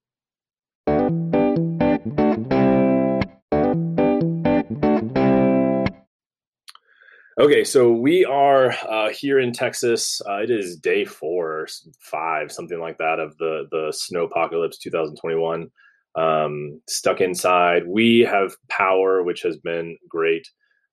Okay, 7.40 7.64
so 7.64 7.90
we 7.90 8.24
are 8.24 8.72
uh, 8.88 9.08
here 9.08 9.40
in 9.40 9.52
Texas. 9.52 10.20
Uh, 10.28 10.42
it 10.42 10.50
is 10.50 10.76
day 10.76 11.04
four 11.04 11.60
or 11.60 11.68
five, 11.98 12.52
something 12.52 12.78
like 12.78 12.98
that, 12.98 13.18
of 13.18 13.36
the 13.38 13.66
the 13.70 13.90
snow 13.90 14.24
apocalypse 14.24 14.78
2021 14.78 15.68
um, 16.14 16.80
stuck 16.88 17.20
inside. 17.20 17.86
We 17.86 18.20
have 18.20 18.54
power, 18.68 19.22
which 19.22 19.42
has 19.42 19.56
been 19.56 19.96
great, 20.08 20.46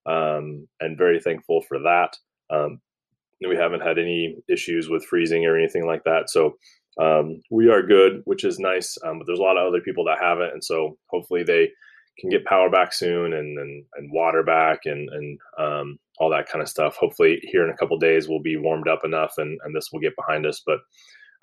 um, 0.06 0.68
and 0.80 0.98
very 0.98 1.20
thankful 1.20 1.62
for 1.68 1.80
that. 1.80 2.16
Um, 2.50 2.80
we 3.48 3.56
haven't 3.56 3.82
had 3.82 3.98
any 3.98 4.38
issues 4.50 4.90
with 4.90 5.06
freezing 5.06 5.46
or 5.46 5.58
anything 5.58 5.86
like 5.86 6.04
that, 6.04 6.30
so 6.30 6.56
um, 7.00 7.42
we 7.50 7.70
are 7.70 7.82
good, 7.82 8.22
which 8.26 8.44
is 8.44 8.60
nice. 8.60 8.98
Um, 9.06 9.20
but 9.20 9.28
there's 9.28 9.40
a 9.40 9.44
lot 9.44 9.58
of 9.58 9.68
other 9.68 9.82
people 9.82 10.04
that 10.06 10.18
haven't, 10.22 10.52
and 10.52 10.64
so 10.64 10.98
hopefully 11.08 11.44
they 11.44 11.70
can 12.20 12.30
get 12.30 12.46
power 12.46 12.70
back 12.70 12.94
soon 12.94 13.34
and 13.34 13.58
and, 13.58 13.86
and 13.96 14.12
water 14.12 14.44
back 14.44 14.82
and 14.86 15.10
and 15.10 15.40
um, 15.58 16.00
all 16.20 16.30
that 16.30 16.50
kind 16.50 16.62
of 16.62 16.70
stuff. 16.70 16.98
Hopefully, 16.98 17.40
here 17.44 17.64
in 17.64 17.70
a 17.70 17.78
couple 17.78 17.98
days 17.98 18.28
we'll 18.28 18.42
be 18.42 18.58
warmed 18.58 18.88
up 18.88 19.06
enough, 19.06 19.34
and 19.38 19.58
and 19.64 19.76
this 19.76 19.90
will 19.92 20.02
get 20.02 20.16
behind 20.16 20.46
us. 20.46 20.62
But 20.66 20.80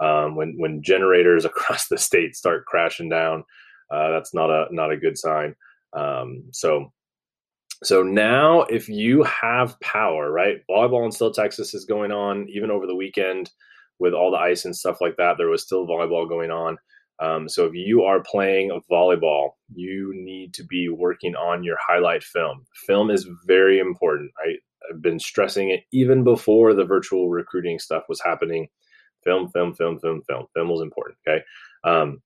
um, 0.04 0.36
when 0.36 0.56
when 0.58 0.82
generators 0.82 1.44
across 1.46 1.88
the 1.88 1.98
state 1.98 2.36
start 2.36 2.66
crashing 2.66 3.08
down, 3.08 3.44
uh, 3.90 4.10
that's 4.10 4.34
not 4.34 4.50
a 4.50 4.66
not 4.70 4.92
a 4.92 4.98
good 4.98 5.16
sign. 5.16 5.54
Um, 5.96 6.44
so 6.52 6.92
so 7.82 8.02
now 8.02 8.62
if 8.62 8.88
you 8.88 9.22
have 9.24 9.78
power, 9.80 10.30
right? 10.30 10.58
Volleyball 10.70 11.04
in 11.04 11.12
Still 11.12 11.32
Texas 11.32 11.74
is 11.74 11.84
going 11.84 12.12
on 12.12 12.48
even 12.48 12.70
over 12.70 12.86
the 12.86 12.94
weekend 12.94 13.50
with 13.98 14.12
all 14.12 14.30
the 14.30 14.38
ice 14.38 14.64
and 14.64 14.76
stuff 14.76 14.98
like 15.00 15.16
that. 15.16 15.36
There 15.38 15.48
was 15.48 15.62
still 15.62 15.86
volleyball 15.86 16.28
going 16.28 16.50
on. 16.50 16.78
Um, 17.18 17.48
so 17.48 17.64
if 17.64 17.74
you 17.74 18.02
are 18.02 18.22
playing 18.22 18.78
volleyball, 18.90 19.50
you 19.74 20.12
need 20.14 20.52
to 20.54 20.64
be 20.64 20.88
working 20.88 21.34
on 21.34 21.62
your 21.62 21.78
highlight 21.86 22.22
film. 22.22 22.66
Film 22.86 23.10
is 23.10 23.26
very 23.46 23.78
important. 23.78 24.30
I, 24.38 24.56
I've 24.90 25.00
been 25.00 25.18
stressing 25.18 25.70
it 25.70 25.84
even 25.92 26.24
before 26.24 26.74
the 26.74 26.84
virtual 26.84 27.30
recruiting 27.30 27.78
stuff 27.78 28.04
was 28.08 28.20
happening. 28.20 28.68
Film, 29.24 29.48
film, 29.48 29.74
film, 29.74 29.98
film, 29.98 30.22
film. 30.28 30.46
Film 30.54 30.68
was 30.68 30.82
important. 30.82 31.18
Okay. 31.26 31.42
Um, 31.84 32.20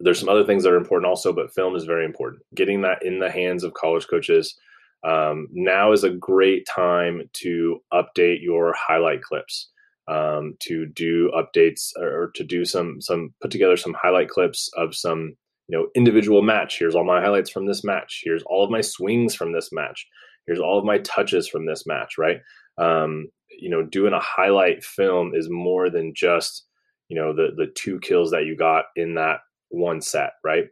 there's 0.00 0.20
some 0.20 0.28
other 0.28 0.44
things 0.44 0.62
that 0.62 0.72
are 0.72 0.76
important 0.76 1.08
also, 1.08 1.32
but 1.32 1.52
film 1.52 1.74
is 1.74 1.84
very 1.84 2.04
important. 2.04 2.42
Getting 2.54 2.82
that 2.82 3.04
in 3.04 3.18
the 3.18 3.30
hands 3.30 3.64
of 3.64 3.74
college 3.74 4.06
coaches. 4.08 4.56
Um, 5.04 5.48
now 5.52 5.92
is 5.92 6.04
a 6.04 6.10
great 6.10 6.66
time 6.66 7.22
to 7.34 7.80
update 7.92 8.42
your 8.42 8.74
highlight 8.76 9.22
clips, 9.22 9.70
um, 10.08 10.56
to 10.60 10.86
do 10.86 11.30
updates 11.30 11.96
or 11.96 12.32
to 12.34 12.44
do 12.44 12.64
some 12.64 13.00
some 13.00 13.32
put 13.40 13.50
together 13.50 13.76
some 13.76 13.94
highlight 13.94 14.28
clips 14.28 14.70
of 14.76 14.94
some 14.94 15.36
you 15.68 15.78
know 15.78 15.88
individual 15.94 16.42
match. 16.42 16.78
Here's 16.78 16.94
all 16.94 17.04
my 17.04 17.20
highlights 17.20 17.50
from 17.50 17.66
this 17.66 17.84
match. 17.84 18.22
Here's 18.24 18.42
all 18.44 18.64
of 18.64 18.70
my 18.70 18.80
swings 18.80 19.34
from 19.34 19.52
this 19.52 19.70
match. 19.72 20.06
Here's 20.46 20.60
all 20.60 20.78
of 20.78 20.84
my 20.84 20.98
touches 20.98 21.48
from 21.48 21.66
this 21.66 21.86
match. 21.86 22.18
Right. 22.18 22.38
Um, 22.76 23.28
you 23.56 23.70
know, 23.70 23.82
doing 23.82 24.12
a 24.12 24.20
highlight 24.20 24.84
film 24.84 25.32
is 25.34 25.48
more 25.48 25.90
than 25.90 26.12
just 26.14 26.64
you 27.08 27.16
know 27.16 27.32
the 27.32 27.48
the 27.56 27.66
two 27.74 28.00
kills 28.00 28.30
that 28.32 28.46
you 28.46 28.56
got 28.56 28.86
in 28.96 29.14
that 29.14 29.40
one 29.70 30.00
set, 30.00 30.32
right? 30.44 30.64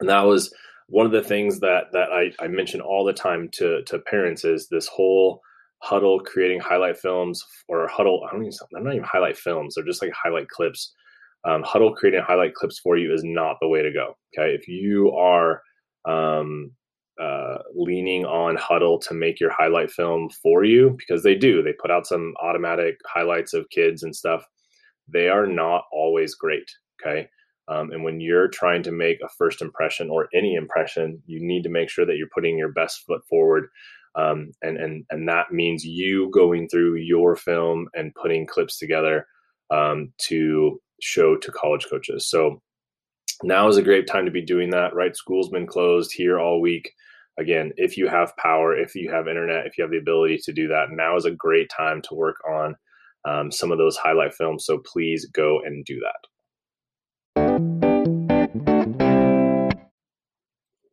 And 0.00 0.08
that 0.08 0.22
was 0.22 0.52
one 0.88 1.06
of 1.06 1.12
the 1.12 1.22
things 1.22 1.60
that 1.60 1.84
that 1.92 2.10
I, 2.12 2.32
I 2.42 2.48
mention 2.48 2.80
all 2.80 3.04
the 3.04 3.12
time 3.12 3.48
to 3.54 3.82
to 3.84 3.98
parents 4.00 4.44
is 4.44 4.68
this 4.68 4.86
whole 4.86 5.40
Hudl 5.82 6.24
creating 6.24 6.60
highlight 6.60 6.98
films 6.98 7.44
or 7.68 7.88
Hudl. 7.88 8.26
I 8.26 8.32
don't 8.32 8.44
even. 8.44 8.52
They're 8.72 8.82
not 8.82 8.94
even 8.94 9.04
highlight 9.04 9.36
films. 9.36 9.74
They're 9.74 9.84
just 9.84 10.02
like 10.02 10.12
highlight 10.12 10.48
clips. 10.48 10.92
Um, 11.46 11.62
Hudl 11.62 11.94
creating 11.94 12.22
highlight 12.22 12.54
clips 12.54 12.80
for 12.80 12.96
you 12.96 13.12
is 13.12 13.22
not 13.24 13.56
the 13.60 13.68
way 13.68 13.82
to 13.82 13.92
go. 13.92 14.16
Okay, 14.36 14.54
if 14.54 14.66
you 14.66 15.12
are 15.12 15.60
um, 16.06 16.72
uh, 17.20 17.58
leaning 17.74 18.24
on 18.24 18.56
Hudl 18.56 19.00
to 19.08 19.14
make 19.14 19.40
your 19.40 19.52
highlight 19.52 19.90
film 19.90 20.30
for 20.42 20.64
you, 20.64 20.96
because 20.98 21.22
they 21.22 21.34
do, 21.34 21.62
they 21.62 21.74
put 21.74 21.90
out 21.90 22.06
some 22.06 22.34
automatic 22.42 22.96
highlights 23.06 23.52
of 23.52 23.68
kids 23.70 24.02
and 24.02 24.14
stuff. 24.16 24.44
They 25.08 25.28
are 25.28 25.46
not 25.46 25.84
always 25.92 26.34
great. 26.34 26.70
Okay, 27.00 27.28
um, 27.68 27.90
and 27.92 28.04
when 28.04 28.20
you're 28.20 28.48
trying 28.48 28.82
to 28.82 28.92
make 28.92 29.18
a 29.22 29.28
first 29.38 29.62
impression 29.62 30.10
or 30.10 30.28
any 30.34 30.54
impression, 30.54 31.22
you 31.26 31.38
need 31.40 31.62
to 31.62 31.70
make 31.70 31.88
sure 31.88 32.04
that 32.04 32.16
you're 32.16 32.28
putting 32.34 32.58
your 32.58 32.72
best 32.72 33.04
foot 33.06 33.22
forward. 33.28 33.68
Um, 34.16 34.52
and, 34.62 34.76
and, 34.76 35.04
and 35.10 35.28
that 35.28 35.52
means 35.52 35.84
you 35.84 36.30
going 36.30 36.68
through 36.68 36.96
your 36.96 37.36
film 37.36 37.88
and 37.94 38.14
putting 38.14 38.46
clips 38.46 38.78
together 38.78 39.26
um, 39.70 40.12
to 40.28 40.80
show 41.00 41.36
to 41.36 41.52
college 41.52 41.86
coaches. 41.90 42.28
So 42.28 42.60
now 43.42 43.66
is 43.68 43.76
a 43.76 43.82
great 43.82 44.06
time 44.06 44.26
to 44.26 44.30
be 44.30 44.44
doing 44.44 44.70
that, 44.70 44.94
right? 44.94 45.16
School's 45.16 45.48
been 45.48 45.66
closed 45.66 46.12
here 46.14 46.38
all 46.38 46.60
week. 46.60 46.92
Again, 47.38 47.72
if 47.76 47.96
you 47.96 48.08
have 48.08 48.36
power, 48.36 48.76
if 48.76 48.94
you 48.94 49.10
have 49.10 49.26
internet, 49.26 49.66
if 49.66 49.76
you 49.76 49.82
have 49.82 49.90
the 49.90 49.98
ability 49.98 50.38
to 50.44 50.52
do 50.52 50.68
that, 50.68 50.90
now 50.90 51.16
is 51.16 51.24
a 51.24 51.32
great 51.32 51.68
time 51.76 52.00
to 52.02 52.14
work 52.14 52.36
on 52.48 52.76
um, 53.24 53.50
some 53.50 53.72
of 53.72 53.78
those 53.78 53.96
highlight 53.96 54.34
films. 54.34 54.64
So 54.66 54.78
please 54.78 55.26
go 55.32 55.60
and 55.64 55.84
do 55.84 55.98
that. 56.00 56.28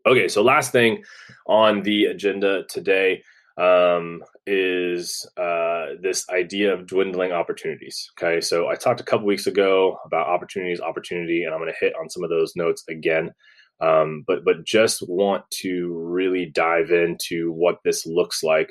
Okay, 0.06 0.28
so 0.28 0.42
last 0.42 0.72
thing 0.72 1.04
on 1.46 1.84
the 1.84 2.06
agenda 2.06 2.64
today 2.68 3.24
um, 3.58 4.24
is 4.48 5.30
uh, 5.38 5.88
this 6.02 6.28
idea 6.30 6.74
of 6.74 6.88
dwindling 6.88 7.32
opportunities. 7.32 8.10
Okay, 8.18 8.42
so 8.42 8.68
I 8.68 8.76
talked 8.76 9.00
a 9.00 9.04
couple 9.04 9.28
weeks 9.28 9.46
ago 9.46 10.00
about 10.06 10.28
opportunities, 10.28 10.82
opportunity, 10.82 11.44
and 11.44 11.54
I'm 11.54 11.60
going 11.60 11.72
to 11.72 11.86
hit 11.86 11.94
on 12.02 12.10
some 12.10 12.24
of 12.24 12.32
those 12.32 12.56
notes 12.56 12.84
again. 12.90 13.32
Um, 13.80 14.24
but 14.28 14.44
but 14.44 14.64
just 14.66 15.04
want 15.08 15.44
to 15.62 15.92
really 15.94 16.48
dive 16.48 16.92
into 16.92 17.52
what 17.52 17.78
this 17.84 18.06
looks 18.06 18.44
like, 18.44 18.70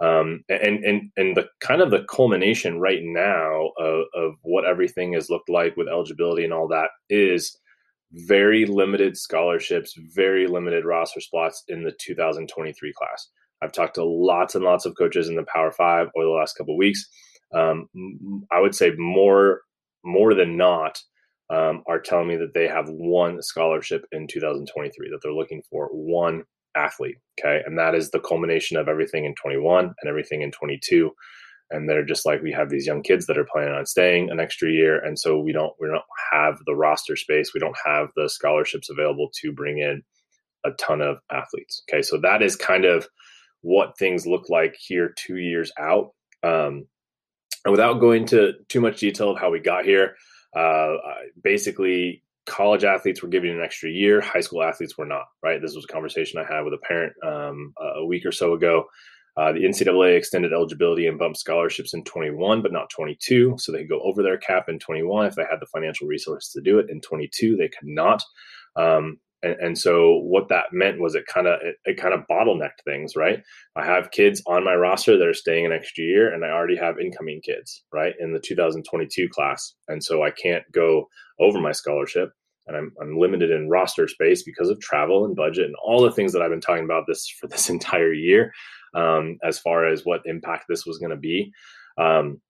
um, 0.00 0.42
and 0.48 0.84
and 0.84 1.10
and 1.16 1.36
the 1.36 1.46
kind 1.60 1.80
of 1.80 1.90
the 1.92 2.04
culmination 2.10 2.80
right 2.80 3.02
now 3.02 3.70
of, 3.78 4.04
of 4.14 4.32
what 4.42 4.64
everything 4.64 5.12
has 5.12 5.30
looked 5.30 5.48
like 5.48 5.76
with 5.76 5.88
eligibility 5.88 6.44
and 6.44 6.52
all 6.52 6.68
that 6.68 6.90
is 7.08 7.56
very 8.12 8.66
limited 8.66 9.16
scholarships, 9.16 9.94
very 10.14 10.46
limited 10.46 10.84
roster 10.84 11.20
spots 11.20 11.64
in 11.68 11.82
the 11.82 11.92
2023 11.98 12.92
class. 12.92 13.28
I've 13.62 13.72
talked 13.72 13.94
to 13.94 14.04
lots 14.04 14.54
and 14.54 14.64
lots 14.64 14.86
of 14.86 14.96
coaches 14.96 15.28
in 15.28 15.36
the 15.36 15.44
Power 15.44 15.72
Five 15.72 16.08
over 16.16 16.24
the 16.24 16.32
last 16.32 16.56
couple 16.56 16.76
weeks. 16.76 17.06
Um, 17.54 17.88
I 18.50 18.60
would 18.60 18.74
say 18.74 18.92
more 18.96 19.62
more 20.04 20.34
than 20.34 20.56
not 20.56 20.98
um, 21.48 21.82
are 21.86 22.00
telling 22.00 22.28
me 22.28 22.36
that 22.36 22.54
they 22.54 22.66
have 22.66 22.88
one 22.88 23.40
scholarship 23.40 24.04
in 24.10 24.26
2023 24.26 25.10
that 25.10 25.20
they're 25.22 25.32
looking 25.32 25.62
for 25.70 25.88
one 25.92 26.42
athlete. 26.76 27.18
Okay, 27.38 27.62
and 27.64 27.78
that 27.78 27.94
is 27.94 28.10
the 28.10 28.20
culmination 28.20 28.76
of 28.76 28.88
everything 28.88 29.24
in 29.24 29.34
21 29.34 29.84
and 29.84 30.08
everything 30.08 30.42
in 30.42 30.50
22 30.50 31.12
and 31.72 31.88
they're 31.88 32.04
just 32.04 32.26
like 32.26 32.42
we 32.42 32.52
have 32.52 32.70
these 32.70 32.86
young 32.86 33.02
kids 33.02 33.26
that 33.26 33.38
are 33.38 33.48
planning 33.50 33.74
on 33.74 33.86
staying 33.86 34.30
an 34.30 34.38
extra 34.38 34.70
year 34.70 34.98
and 34.98 35.18
so 35.18 35.38
we 35.38 35.52
don't 35.52 35.72
we 35.80 35.88
don't 35.88 36.02
have 36.32 36.58
the 36.66 36.74
roster 36.74 37.16
space 37.16 37.52
we 37.54 37.60
don't 37.60 37.76
have 37.84 38.08
the 38.16 38.28
scholarships 38.28 38.90
available 38.90 39.30
to 39.34 39.52
bring 39.52 39.78
in 39.78 40.02
a 40.64 40.70
ton 40.72 41.00
of 41.00 41.18
athletes 41.30 41.82
okay? 41.88 42.02
So 42.02 42.18
that 42.18 42.42
is 42.42 42.56
kind 42.56 42.84
of 42.84 43.06
what 43.62 43.96
things 43.98 44.26
look 44.26 44.48
like 44.48 44.76
here 44.78 45.14
two 45.16 45.36
years 45.36 45.72
out. 45.78 46.10
Um, 46.42 46.86
and 47.64 47.70
without 47.70 48.00
going 48.00 48.26
to 48.26 48.54
too 48.68 48.80
much 48.80 48.98
detail 48.98 49.30
of 49.30 49.38
how 49.38 49.50
we 49.50 49.60
got 49.60 49.84
here 49.84 50.16
uh, 50.56 50.94
basically 51.42 52.22
college 52.44 52.84
athletes 52.84 53.22
were 53.22 53.28
given 53.28 53.50
an 53.50 53.62
extra 53.62 53.88
year 53.88 54.20
high 54.20 54.40
school 54.40 54.62
athletes 54.62 54.98
were 54.98 55.06
not 55.06 55.24
right? 55.42 55.62
This 55.62 55.74
was 55.74 55.84
a 55.84 55.92
conversation 55.92 56.40
i 56.40 56.54
had 56.54 56.62
with 56.62 56.74
a 56.74 56.86
parent 56.86 57.12
um, 57.24 57.72
a 57.96 58.04
week 58.04 58.26
or 58.26 58.32
so 58.32 58.54
ago 58.54 58.84
Uh, 59.36 59.52
the 59.52 59.64
NCAA 59.64 60.16
extended 60.16 60.52
eligibility 60.52 61.06
and 61.06 61.18
bumped 61.18 61.38
scholarships 61.38 61.94
in 61.94 62.04
21, 62.04 62.60
but 62.60 62.72
not 62.72 62.90
22. 62.90 63.56
So 63.58 63.72
they 63.72 63.78
could 63.78 63.88
go 63.88 64.00
over 64.02 64.22
their 64.22 64.36
cap 64.36 64.68
in 64.68 64.78
21 64.78 65.26
if 65.26 65.34
they 65.34 65.42
had 65.42 65.60
the 65.60 65.66
financial 65.66 66.06
resources 66.06 66.52
to 66.52 66.60
do 66.60 66.78
it. 66.78 66.90
In 66.90 67.00
22, 67.00 67.56
they 67.56 67.68
could 67.68 67.88
not. 67.88 68.22
Um, 68.76 69.18
and, 69.42 69.56
and, 69.60 69.78
so 69.78 70.18
what 70.18 70.48
that 70.50 70.66
meant 70.72 71.00
was 71.00 71.14
it 71.14 71.26
kind 71.26 71.46
of 71.46 71.58
it, 71.62 71.76
it 71.84 72.00
kind 72.00 72.14
of 72.14 72.26
bottlenecked 72.30 72.84
things, 72.84 73.16
right? 73.16 73.42
I 73.74 73.84
have 73.84 74.12
kids 74.12 74.42
on 74.46 74.64
my 74.64 74.74
roster 74.74 75.18
that 75.18 75.26
are 75.26 75.34
staying 75.34 75.66
an 75.66 75.72
extra 75.72 76.04
year, 76.04 76.32
and 76.32 76.44
I 76.44 76.50
already 76.50 76.76
have 76.76 77.00
incoming 77.00 77.40
kids, 77.42 77.82
right, 77.92 78.14
in 78.20 78.32
the 78.32 78.38
2022 78.38 79.28
class, 79.30 79.74
and 79.88 80.02
so 80.02 80.22
I 80.22 80.30
can't 80.30 80.64
go 80.72 81.08
over 81.40 81.60
my 81.60 81.72
scholarship 81.72 82.30
and 82.66 82.76
I'm, 82.76 82.92
I'm 83.00 83.18
limited 83.18 83.50
in 83.50 83.68
roster 83.68 84.06
space 84.08 84.42
because 84.42 84.68
of 84.68 84.80
travel 84.80 85.24
and 85.24 85.34
budget 85.34 85.66
and 85.66 85.74
all 85.84 86.02
the 86.02 86.12
things 86.12 86.32
that 86.32 86.42
I've 86.42 86.50
been 86.50 86.60
talking 86.60 86.84
about 86.84 87.04
this 87.06 87.28
for 87.40 87.48
this 87.48 87.68
entire 87.76 88.12
year, 88.12 88.52
um, 88.94 89.38
as 89.42 89.58
far 89.58 89.88
as 89.88 90.04
what 90.04 90.22
impact 90.24 90.66
this 90.68 90.86
was 90.86 90.98
going 90.98 91.10
to 91.10 91.16
be. 91.16 91.52
Um, 91.98 92.40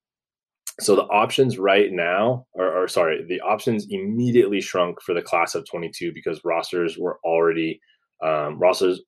so 0.80 0.96
the 0.96 1.02
options 1.02 1.58
right 1.58 1.92
now, 1.92 2.46
or, 2.54 2.82
or, 2.82 2.88
sorry, 2.88 3.24
the 3.28 3.40
options 3.42 3.86
immediately 3.90 4.60
shrunk 4.60 5.02
for 5.02 5.12
the 5.14 5.20
class 5.20 5.54
of 5.54 5.68
22 5.68 6.12
because 6.14 6.40
rosters 6.44 6.96
were 6.98 7.18
already 7.24 7.80
um, 8.22 8.58
rosters 8.58 9.00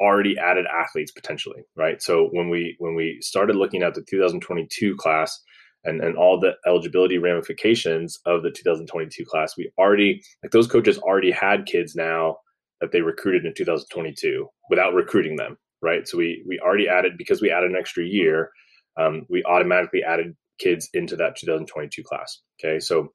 already 0.00 0.36
added 0.38 0.66
athletes 0.66 1.12
potentially, 1.12 1.62
right? 1.76 2.02
So 2.02 2.28
when 2.32 2.50
we 2.50 2.76
when 2.78 2.94
we 2.94 3.18
started 3.22 3.56
looking 3.56 3.82
at 3.82 3.94
the 3.94 4.02
2022 4.02 4.96
class, 4.96 5.40
and, 5.84 6.02
and 6.02 6.16
all 6.16 6.40
the 6.40 6.54
eligibility 6.66 7.18
ramifications 7.18 8.18
of 8.26 8.42
the 8.42 8.50
2022 8.50 9.24
class, 9.24 9.56
we 9.56 9.70
already 9.78 10.22
like 10.42 10.52
those 10.52 10.66
coaches 10.66 10.98
already 10.98 11.30
had 11.30 11.66
kids 11.66 11.94
now 11.94 12.36
that 12.80 12.92
they 12.92 13.00
recruited 13.00 13.44
in 13.44 13.54
2022 13.54 14.48
without 14.70 14.94
recruiting 14.94 15.36
them, 15.36 15.56
right? 15.84 16.08
So 16.08 16.18
we 16.18 16.42
we 16.46 16.58
already 16.58 16.88
added 16.88 17.12
because 17.16 17.40
we 17.40 17.50
added 17.50 17.70
an 17.70 17.76
extra 17.76 18.04
year, 18.04 18.50
um, 18.96 19.26
we 19.28 19.44
automatically 19.44 20.02
added 20.02 20.34
kids 20.58 20.88
into 20.94 21.16
that 21.16 21.36
2022 21.36 22.02
class. 22.02 22.40
Okay, 22.58 22.80
so 22.80 23.12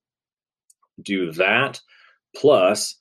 do 1.01 1.31
that 1.33 1.79
plus 2.35 2.95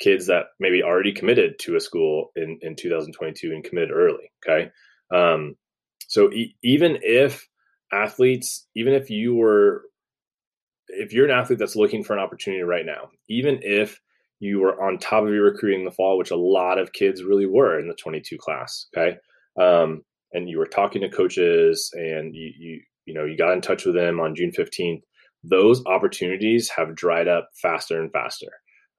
kids 0.00 0.26
that 0.26 0.46
maybe 0.60 0.82
already 0.82 1.12
committed 1.12 1.58
to 1.60 1.76
a 1.76 1.80
school 1.80 2.30
in 2.36 2.58
in 2.62 2.76
2022 2.76 3.52
and 3.52 3.64
committed 3.64 3.90
early. 3.90 4.30
Okay, 4.46 4.70
um, 5.12 5.56
so 6.06 6.30
e- 6.32 6.56
even 6.62 6.98
if 7.02 7.48
athletes, 7.92 8.66
even 8.74 8.92
if 8.92 9.10
you 9.10 9.34
were, 9.34 9.82
if 10.88 11.12
you're 11.12 11.24
an 11.24 11.30
athlete 11.30 11.58
that's 11.58 11.76
looking 11.76 12.04
for 12.04 12.12
an 12.12 12.18
opportunity 12.18 12.62
right 12.62 12.84
now, 12.84 13.08
even 13.28 13.60
if 13.62 14.00
you 14.44 14.60
were 14.60 14.82
on 14.82 14.98
top 14.98 15.24
of 15.24 15.30
your 15.30 15.44
recruiting 15.44 15.80
in 15.80 15.84
the 15.84 15.90
fall, 15.90 16.18
which 16.18 16.30
a 16.30 16.36
lot 16.36 16.78
of 16.78 16.92
kids 16.92 17.24
really 17.24 17.46
were 17.46 17.78
in 17.78 17.88
the 17.88 17.94
22 17.94 18.36
class, 18.38 18.86
okay, 18.96 19.16
um, 19.60 20.02
and 20.32 20.48
you 20.48 20.58
were 20.58 20.66
talking 20.66 21.00
to 21.02 21.08
coaches 21.08 21.90
and 21.94 22.34
you, 22.34 22.50
you, 22.58 22.80
you 23.06 23.14
know, 23.14 23.24
you 23.24 23.36
got 23.36 23.52
in 23.52 23.60
touch 23.60 23.84
with 23.84 23.94
them 23.94 24.20
on 24.20 24.34
June 24.34 24.50
15th, 24.50 25.00
those 25.42 25.84
opportunities 25.86 26.70
have 26.76 26.96
dried 26.96 27.28
up 27.28 27.48
faster 27.62 28.00
and 28.00 28.10
faster. 28.12 28.48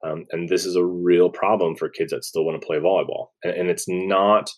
Um, 0.04 0.26
and 0.30 0.48
this 0.48 0.64
is 0.64 0.76
a 0.76 0.84
real 0.84 1.28
problem 1.28 1.76
for 1.76 1.88
kids 1.88 2.12
that 2.12 2.24
still 2.24 2.44
want 2.44 2.60
to 2.60 2.66
play 2.66 2.78
volleyball. 2.78 3.28
And, 3.42 3.54
and 3.54 3.70
it's 3.70 3.86
not, 3.88 4.50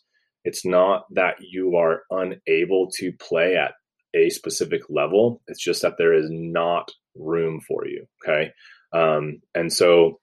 it's 0.45 0.64
not 0.64 1.04
that 1.14 1.37
you 1.40 1.76
are 1.76 2.02
unable 2.11 2.90
to 2.99 3.12
play 3.12 3.57
at 3.57 3.73
a 4.14 4.30
specific 4.30 4.83
level. 4.88 5.42
It's 5.47 5.62
just 5.62 5.83
that 5.83 5.95
there 5.99 6.14
is 6.14 6.28
not 6.30 6.90
room 7.16 7.61
for 7.66 7.87
you. 7.87 8.07
Okay. 8.25 8.52
Um, 8.92 9.40
and 9.54 9.73
so 9.73 10.21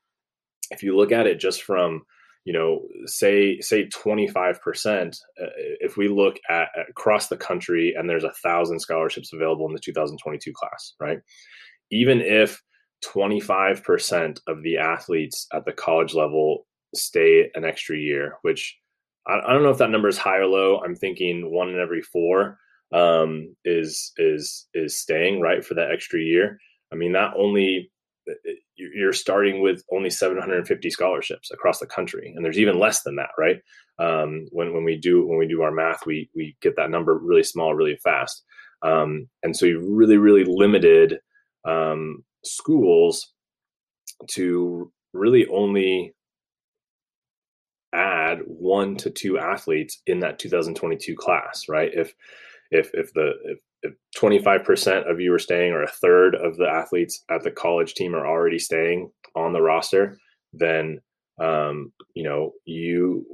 if 0.71 0.83
you 0.83 0.95
look 0.95 1.11
at 1.11 1.27
it 1.27 1.39
just 1.39 1.63
from, 1.63 2.01
you 2.43 2.53
know, 2.53 2.81
say, 3.05 3.59
say 3.59 3.87
25%, 3.87 5.17
uh, 5.41 5.45
if 5.79 5.97
we 5.97 6.07
look 6.07 6.37
at, 6.49 6.69
across 6.89 7.27
the 7.27 7.37
country 7.37 7.93
and 7.97 8.09
there's 8.09 8.23
a 8.23 8.33
thousand 8.43 8.79
scholarships 8.79 9.33
available 9.33 9.67
in 9.67 9.73
the 9.73 9.79
2022 9.79 10.53
class, 10.53 10.93
right? 10.99 11.19
Even 11.91 12.21
if 12.21 12.61
25% 13.03 14.39
of 14.47 14.63
the 14.63 14.77
athletes 14.77 15.47
at 15.53 15.65
the 15.65 15.73
college 15.73 16.13
level 16.13 16.65
stay 16.93 17.49
an 17.55 17.65
extra 17.65 17.97
year, 17.97 18.37
which 18.41 18.77
I, 19.27 19.39
I 19.45 19.53
don't 19.53 19.63
know 19.63 19.69
if 19.69 19.77
that 19.79 19.89
number 19.89 20.07
is 20.07 20.17
high 20.17 20.37
or 20.37 20.45
low. 20.45 20.79
I'm 20.79 20.95
thinking 20.95 21.51
one 21.51 21.69
in 21.69 21.79
every 21.79 22.01
four 22.01 22.57
um, 22.93 23.55
is 23.65 24.11
is 24.17 24.67
is 24.73 24.99
staying 24.99 25.41
right 25.41 25.63
for 25.63 25.73
that 25.75 25.91
extra 25.91 26.19
year. 26.19 26.59
I 26.91 26.95
mean, 26.95 27.11
not 27.11 27.33
only 27.37 27.91
you're 28.75 29.13
starting 29.13 29.61
with 29.61 29.83
only 29.91 30.09
750 30.09 30.89
scholarships 30.89 31.51
across 31.51 31.79
the 31.79 31.87
country, 31.87 32.33
and 32.35 32.43
there's 32.43 32.59
even 32.59 32.79
less 32.79 33.03
than 33.03 33.15
that, 33.15 33.29
right? 33.37 33.61
Um, 33.99 34.47
when 34.51 34.73
when 34.73 34.83
we 34.83 34.97
do 34.97 35.25
when 35.25 35.37
we 35.37 35.47
do 35.47 35.61
our 35.61 35.71
math, 35.71 36.05
we 36.05 36.29
we 36.35 36.55
get 36.61 36.75
that 36.77 36.89
number 36.89 37.17
really 37.17 37.43
small, 37.43 37.73
really 37.73 37.97
fast, 38.03 38.43
um, 38.81 39.27
and 39.43 39.55
so 39.55 39.65
you 39.65 39.79
really 39.79 40.17
really 40.17 40.43
limited 40.45 41.19
um, 41.65 42.23
schools 42.43 43.33
to 44.27 44.91
really 45.13 45.45
only 45.47 46.13
add 47.93 48.39
one 48.45 48.97
to 48.97 49.09
two 49.09 49.37
athletes 49.37 50.01
in 50.05 50.19
that 50.19 50.37
2022 50.37 51.15
class, 51.15 51.65
right? 51.69 51.91
If 51.93 52.13
if 52.71 52.91
if 52.93 53.13
the 53.13 53.33
if, 53.45 53.59
if 53.74 53.74
25% 54.17 55.09
of 55.09 55.19
you 55.19 55.33
are 55.33 55.39
staying 55.39 55.71
or 55.71 55.83
a 55.83 55.87
third 55.87 56.35
of 56.35 56.57
the 56.57 56.67
athletes 56.67 57.23
at 57.29 57.43
the 57.43 57.51
college 57.51 57.93
team 57.93 58.15
are 58.15 58.25
already 58.25 58.59
staying 58.59 59.09
on 59.35 59.53
the 59.53 59.61
roster 59.61 60.17
then 60.53 60.99
um, 61.41 61.91
you 62.13 62.23
know 62.23 62.51
you 62.65 63.25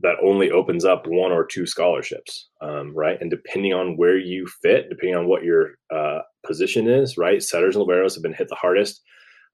that 0.00 0.16
only 0.22 0.50
opens 0.50 0.84
up 0.84 1.06
one 1.06 1.30
or 1.32 1.46
two 1.46 1.66
scholarships 1.66 2.48
um, 2.60 2.94
right? 2.94 3.18
And 3.20 3.30
depending 3.30 3.72
on 3.72 3.96
where 3.96 4.18
you 4.18 4.46
fit 4.62 4.88
depending 4.90 5.16
on 5.16 5.28
what 5.28 5.44
your 5.44 5.72
uh, 5.94 6.20
position 6.44 6.88
is 6.88 7.16
right? 7.16 7.42
Setters 7.42 7.76
and 7.76 7.86
liberos 7.86 8.14
have 8.14 8.22
been 8.22 8.34
hit 8.34 8.48
the 8.48 8.56
hardest. 8.56 9.00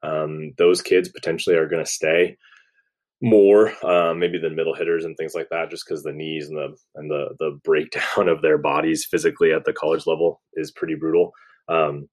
Um, 0.02 0.52
those 0.56 0.80
kids 0.80 1.10
potentially 1.10 1.56
are 1.56 1.68
going 1.68 1.84
to 1.84 1.90
stay 1.90 2.38
more 3.22 3.72
um, 3.84 4.18
maybe 4.18 4.38
than 4.38 4.56
middle 4.56 4.74
hitters 4.74 5.04
and 5.04 5.16
things 5.16 5.34
like 5.34 5.48
that 5.50 5.70
just 5.70 5.84
because 5.86 6.02
the 6.02 6.12
knees 6.12 6.48
and 6.48 6.56
the 6.56 6.74
and 6.96 7.10
the 7.10 7.28
the 7.38 7.58
breakdown 7.64 8.28
of 8.28 8.42
their 8.42 8.58
bodies 8.58 9.06
physically 9.10 9.52
at 9.52 9.64
the 9.64 9.72
college 9.72 10.06
level 10.06 10.40
is 10.54 10.70
pretty 10.70 10.94
brutal. 10.94 11.32
Um, 11.68 12.08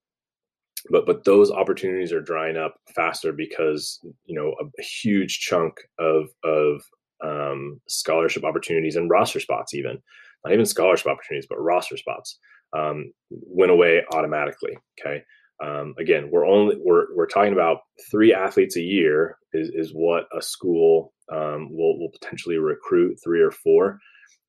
but 0.89 1.05
but 1.05 1.23
those 1.23 1.51
opportunities 1.51 2.11
are 2.11 2.21
drying 2.21 2.57
up 2.57 2.75
faster 2.95 3.31
because 3.31 3.99
you 4.25 4.35
know 4.35 4.53
a, 4.61 4.65
a 4.65 4.83
huge 4.83 5.39
chunk 5.39 5.75
of 5.99 6.27
of 6.43 6.81
um, 7.23 7.81
scholarship 7.87 8.43
opportunities 8.43 8.95
and 8.95 9.09
roster 9.09 9.39
spots 9.39 9.73
even 9.73 9.97
not 10.45 10.53
even 10.53 10.65
scholarship 10.65 11.07
opportunities 11.07 11.47
but 11.49 11.59
roster 11.59 11.97
spots 11.97 12.37
um, 12.77 13.11
went 13.29 13.71
away 13.71 14.03
automatically 14.13 14.77
okay 14.99 15.23
um, 15.63 15.95
again, 15.99 16.29
we're 16.31 16.45
only 16.45 16.77
we're 16.83 17.05
we're 17.15 17.27
talking 17.27 17.53
about 17.53 17.79
three 18.11 18.33
athletes 18.33 18.77
a 18.77 18.81
year 18.81 19.37
is 19.53 19.69
is 19.73 19.91
what 19.91 20.25
a 20.37 20.41
school 20.41 21.13
um, 21.31 21.69
will 21.71 21.99
will 21.99 22.11
potentially 22.11 22.57
recruit 22.57 23.17
three 23.23 23.41
or 23.41 23.51
four, 23.51 23.99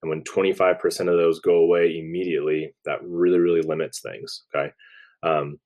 and 0.02 0.10
when 0.10 0.22
twenty 0.24 0.52
five 0.52 0.78
percent 0.78 1.08
of 1.08 1.16
those 1.16 1.40
go 1.40 1.56
away 1.56 1.98
immediately, 1.98 2.74
that 2.84 2.98
really 3.02 3.38
really 3.38 3.62
limits 3.62 4.00
things. 4.00 4.44
Okay, 4.54 4.70
um, 5.22 5.58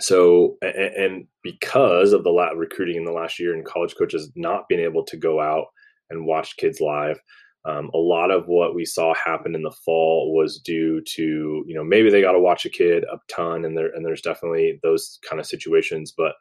so 0.00 0.56
and, 0.62 0.74
and, 0.74 1.26
because 1.42 2.12
of 2.12 2.24
the 2.24 2.50
recruiting 2.56 2.96
in 2.96 3.04
the 3.04 3.12
last 3.12 3.38
year 3.38 3.54
and 3.54 3.64
college 3.64 3.94
coaches 3.96 4.32
not 4.34 4.68
being 4.68 4.80
able 4.80 5.04
to 5.04 5.16
go 5.16 5.40
out 5.40 5.66
and 6.10 6.26
watch 6.26 6.56
kids 6.56 6.80
live, 6.80 7.20
um, 7.66 7.90
a 7.92 7.98
lot 7.98 8.30
of 8.30 8.46
what 8.46 8.74
we 8.74 8.84
saw 8.84 9.14
happen 9.14 9.54
in 9.54 9.62
the 9.62 9.74
fall 9.84 10.34
was 10.34 10.58
due 10.58 11.02
to 11.02 11.64
you 11.66 11.74
know 11.74 11.84
maybe 11.84 12.10
they 12.10 12.22
got 12.22 12.32
to 12.32 12.40
watch 12.40 12.64
a 12.64 12.70
kid 12.70 13.04
a 13.04 13.18
ton 13.28 13.64
and 13.64 13.76
there 13.76 13.90
and 13.94 14.04
there's 14.04 14.22
definitely 14.22 14.78
those 14.82 15.18
kind 15.28 15.40
of 15.40 15.46
situations, 15.46 16.14
but 16.16 16.32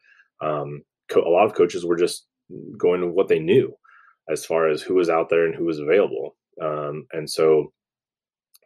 um, 0.42 0.82
co- 1.10 1.28
a 1.28 1.30
lot 1.30 1.46
of 1.46 1.56
coaches 1.56 1.86
were 1.86 1.98
just 1.98 2.28
going 2.78 3.02
to 3.02 3.08
what 3.08 3.28
they 3.28 3.40
knew 3.40 3.74
as 4.30 4.46
far 4.46 4.70
as 4.70 4.82
who 4.82 4.96
was 4.96 5.10
out 5.10 5.30
there 5.30 5.46
and 5.46 5.56
who 5.56 5.66
was 5.66 5.80
available, 5.80 6.36
um, 6.62 7.06
and 7.12 7.30
so 7.30 7.74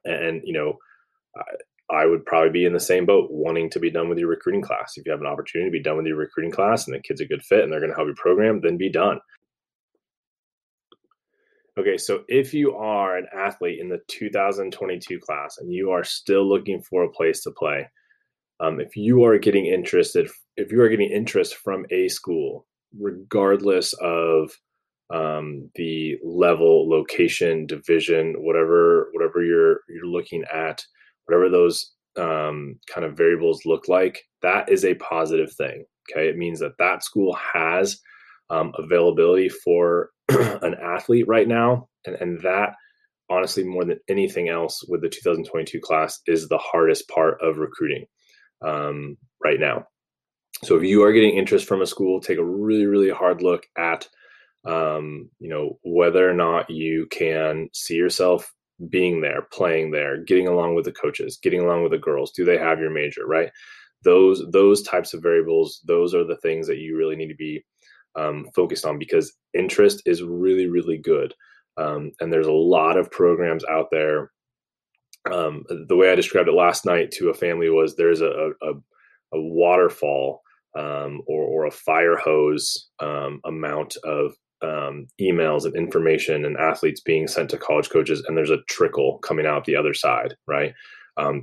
and 0.06 0.42
you 0.44 0.54
know. 0.54 0.78
I, 1.36 1.42
I 1.92 2.06
would 2.06 2.26
probably 2.26 2.50
be 2.50 2.66
in 2.66 2.74
the 2.74 2.80
same 2.80 3.06
boat, 3.06 3.30
wanting 3.30 3.70
to 3.72 3.80
be 3.80 3.92
done 3.92 4.10
with 4.10 4.18
your 4.18 4.30
recruiting 4.30 4.62
class. 4.62 4.94
If 4.96 5.06
you 5.06 5.12
have 5.12 5.22
an 5.22 5.28
opportunity 5.28 5.70
to 5.70 5.78
be 5.78 5.84
done 5.84 5.98
with 5.98 6.06
your 6.06 6.16
recruiting 6.16 6.52
class 6.52 6.88
and 6.88 6.96
the 6.96 7.02
kid's 7.02 7.22
a 7.22 7.26
good 7.26 7.44
fit 7.44 7.62
and 7.62 7.72
they're 7.72 7.82
going 7.82 7.92
to 7.92 7.96
help 7.96 8.08
your 8.08 8.16
program, 8.16 8.62
then 8.62 8.78
be 8.78 8.90
done. 8.90 9.20
Okay, 11.78 11.98
so 11.98 12.24
if 12.28 12.54
you 12.54 12.76
are 12.76 13.18
an 13.18 13.26
athlete 13.36 13.80
in 13.80 13.90
the 13.90 14.00
2022 14.08 15.20
class 15.20 15.58
and 15.58 15.74
you 15.74 15.90
are 15.90 16.04
still 16.04 16.48
looking 16.48 16.82
for 16.82 17.04
a 17.04 17.12
place 17.12 17.42
to 17.44 17.52
play, 17.52 17.90
um, 18.60 18.80
if 18.80 18.96
you 18.96 19.24
are 19.24 19.40
getting 19.40 19.66
interested, 19.66 20.30
if 20.56 20.72
you 20.72 20.80
are 20.82 20.90
getting 20.90 21.10
interest 21.10 21.56
from 21.56 21.86
a 21.90 22.08
school, 22.10 22.68
regardless 23.00 23.94
of 24.02 24.52
um, 25.12 25.70
the 25.74 26.18
level, 26.24 26.88
location, 26.88 27.66
division, 27.66 28.36
whatever 28.38 29.10
whatever 29.14 29.44
you're 29.44 29.80
you're 29.90 30.06
looking 30.06 30.44
at, 30.54 30.86
whatever 31.26 31.50
those 31.50 31.94
um, 32.18 32.80
kind 32.88 33.06
of 33.06 33.18
variables 33.18 33.66
look 33.66 33.88
like, 33.88 34.24
that 34.44 34.70
is 34.70 34.86
a 34.86 34.94
positive 34.96 35.52
thing. 35.54 35.86
Okay, 36.12 36.30
it 36.30 36.38
means 36.38 36.60
that 36.60 36.78
that 36.78 37.04
school 37.04 37.36
has 37.54 38.00
um, 38.52 38.74
availability 38.78 39.50
for 39.50 40.12
an 40.30 40.76
athlete 40.76 41.28
right 41.28 41.48
now, 41.48 41.90
and, 42.06 42.16
and 42.16 42.42
that 42.42 42.76
honestly, 43.30 43.64
more 43.64 43.86
than 43.86 44.00
anything 44.08 44.50
else 44.50 44.84
with 44.88 45.02
the 45.02 45.10
2022 45.10 45.80
class, 45.80 46.20
is 46.28 46.48
the 46.48 46.58
hardest 46.58 47.08
part 47.10 47.42
of 47.42 47.58
recruiting 47.58 48.06
um, 48.62 49.18
right 49.44 49.60
now. 49.60 49.86
So 50.64 50.78
if 50.78 50.84
you 50.84 51.04
are 51.04 51.14
getting 51.14 51.36
interest 51.36 51.68
from 51.68 51.82
a 51.82 51.88
school, 51.88 52.22
take 52.22 52.38
a 52.38 52.46
really, 52.46 52.86
really 52.86 53.10
hard 53.10 53.42
look 53.42 53.66
at, 53.78 54.08
um, 54.66 55.30
you 55.40 55.50
know, 55.50 55.80
whether 55.84 56.30
or 56.30 56.34
not 56.34 56.70
you 56.70 57.08
can 57.12 57.70
see 57.74 57.96
yourself 57.96 58.54
being 58.90 59.22
there, 59.22 59.48
playing 59.52 59.92
there, 59.92 60.24
getting 60.24 60.48
along 60.48 60.76
with 60.76 60.86
the 60.86 60.92
coaches, 60.92 61.40
getting 61.42 61.62
along 61.62 61.84
with 61.84 61.92
the 61.92 61.98
girls. 61.98 62.32
Do 62.32 62.46
they 62.46 62.58
have 62.58 62.80
your 62.80 62.92
major, 62.92 63.26
right? 63.26 63.52
Those 64.04 64.44
those 64.52 64.84
types 64.84 65.14
of 65.14 65.22
variables, 65.22 65.82
those 65.86 66.14
are 66.14 66.26
the 66.26 66.38
things 66.38 66.68
that 66.68 66.78
you 66.78 66.98
really 66.98 67.16
need 67.16 67.30
to 67.30 67.36
be 67.36 67.64
um, 68.16 68.48
focused 68.56 68.86
on 68.86 69.00
because 69.00 69.34
interest 69.54 70.02
is 70.06 70.24
really, 70.24 70.68
really 70.68 70.98
good. 70.98 71.34
Um, 71.78 72.12
and 72.20 72.32
there's 72.32 72.48
a 72.48 72.52
lot 72.52 72.98
of 72.98 73.12
programs 73.12 73.64
out 73.66 73.88
there. 73.92 74.32
Um, 75.32 75.64
the 75.88 75.96
way 75.96 76.12
I 76.12 76.16
described 76.16 76.50
it 76.50 76.54
last 76.54 76.86
night 76.86 77.12
to 77.12 77.30
a 77.30 77.34
family 77.34 77.70
was 77.70 77.96
there's 77.96 78.22
a, 78.22 78.52
a, 78.62 78.74
a 79.34 79.42
waterfall 79.42 80.42
um, 80.78 81.22
or, 81.28 81.44
or 81.44 81.66
a 81.66 81.72
fire 81.72 82.18
hose 82.18 82.90
um, 83.00 83.40
amount 83.46 83.96
of 84.04 84.34
um, 84.62 85.08
emails 85.20 85.66
and 85.66 85.76
information 85.76 86.46
and 86.46 86.58
athletes 86.58 87.02
being 87.02 87.28
sent 87.28 87.50
to 87.50 87.58
college 87.58 87.90
coaches, 87.90 88.24
and 88.28 88.38
there's 88.38 88.50
a 88.50 88.62
trickle 88.70 89.18
coming 89.20 89.46
out 89.46 89.66
the 89.66 89.76
other 89.76 89.94
side, 89.94 90.36
right? 90.48 90.74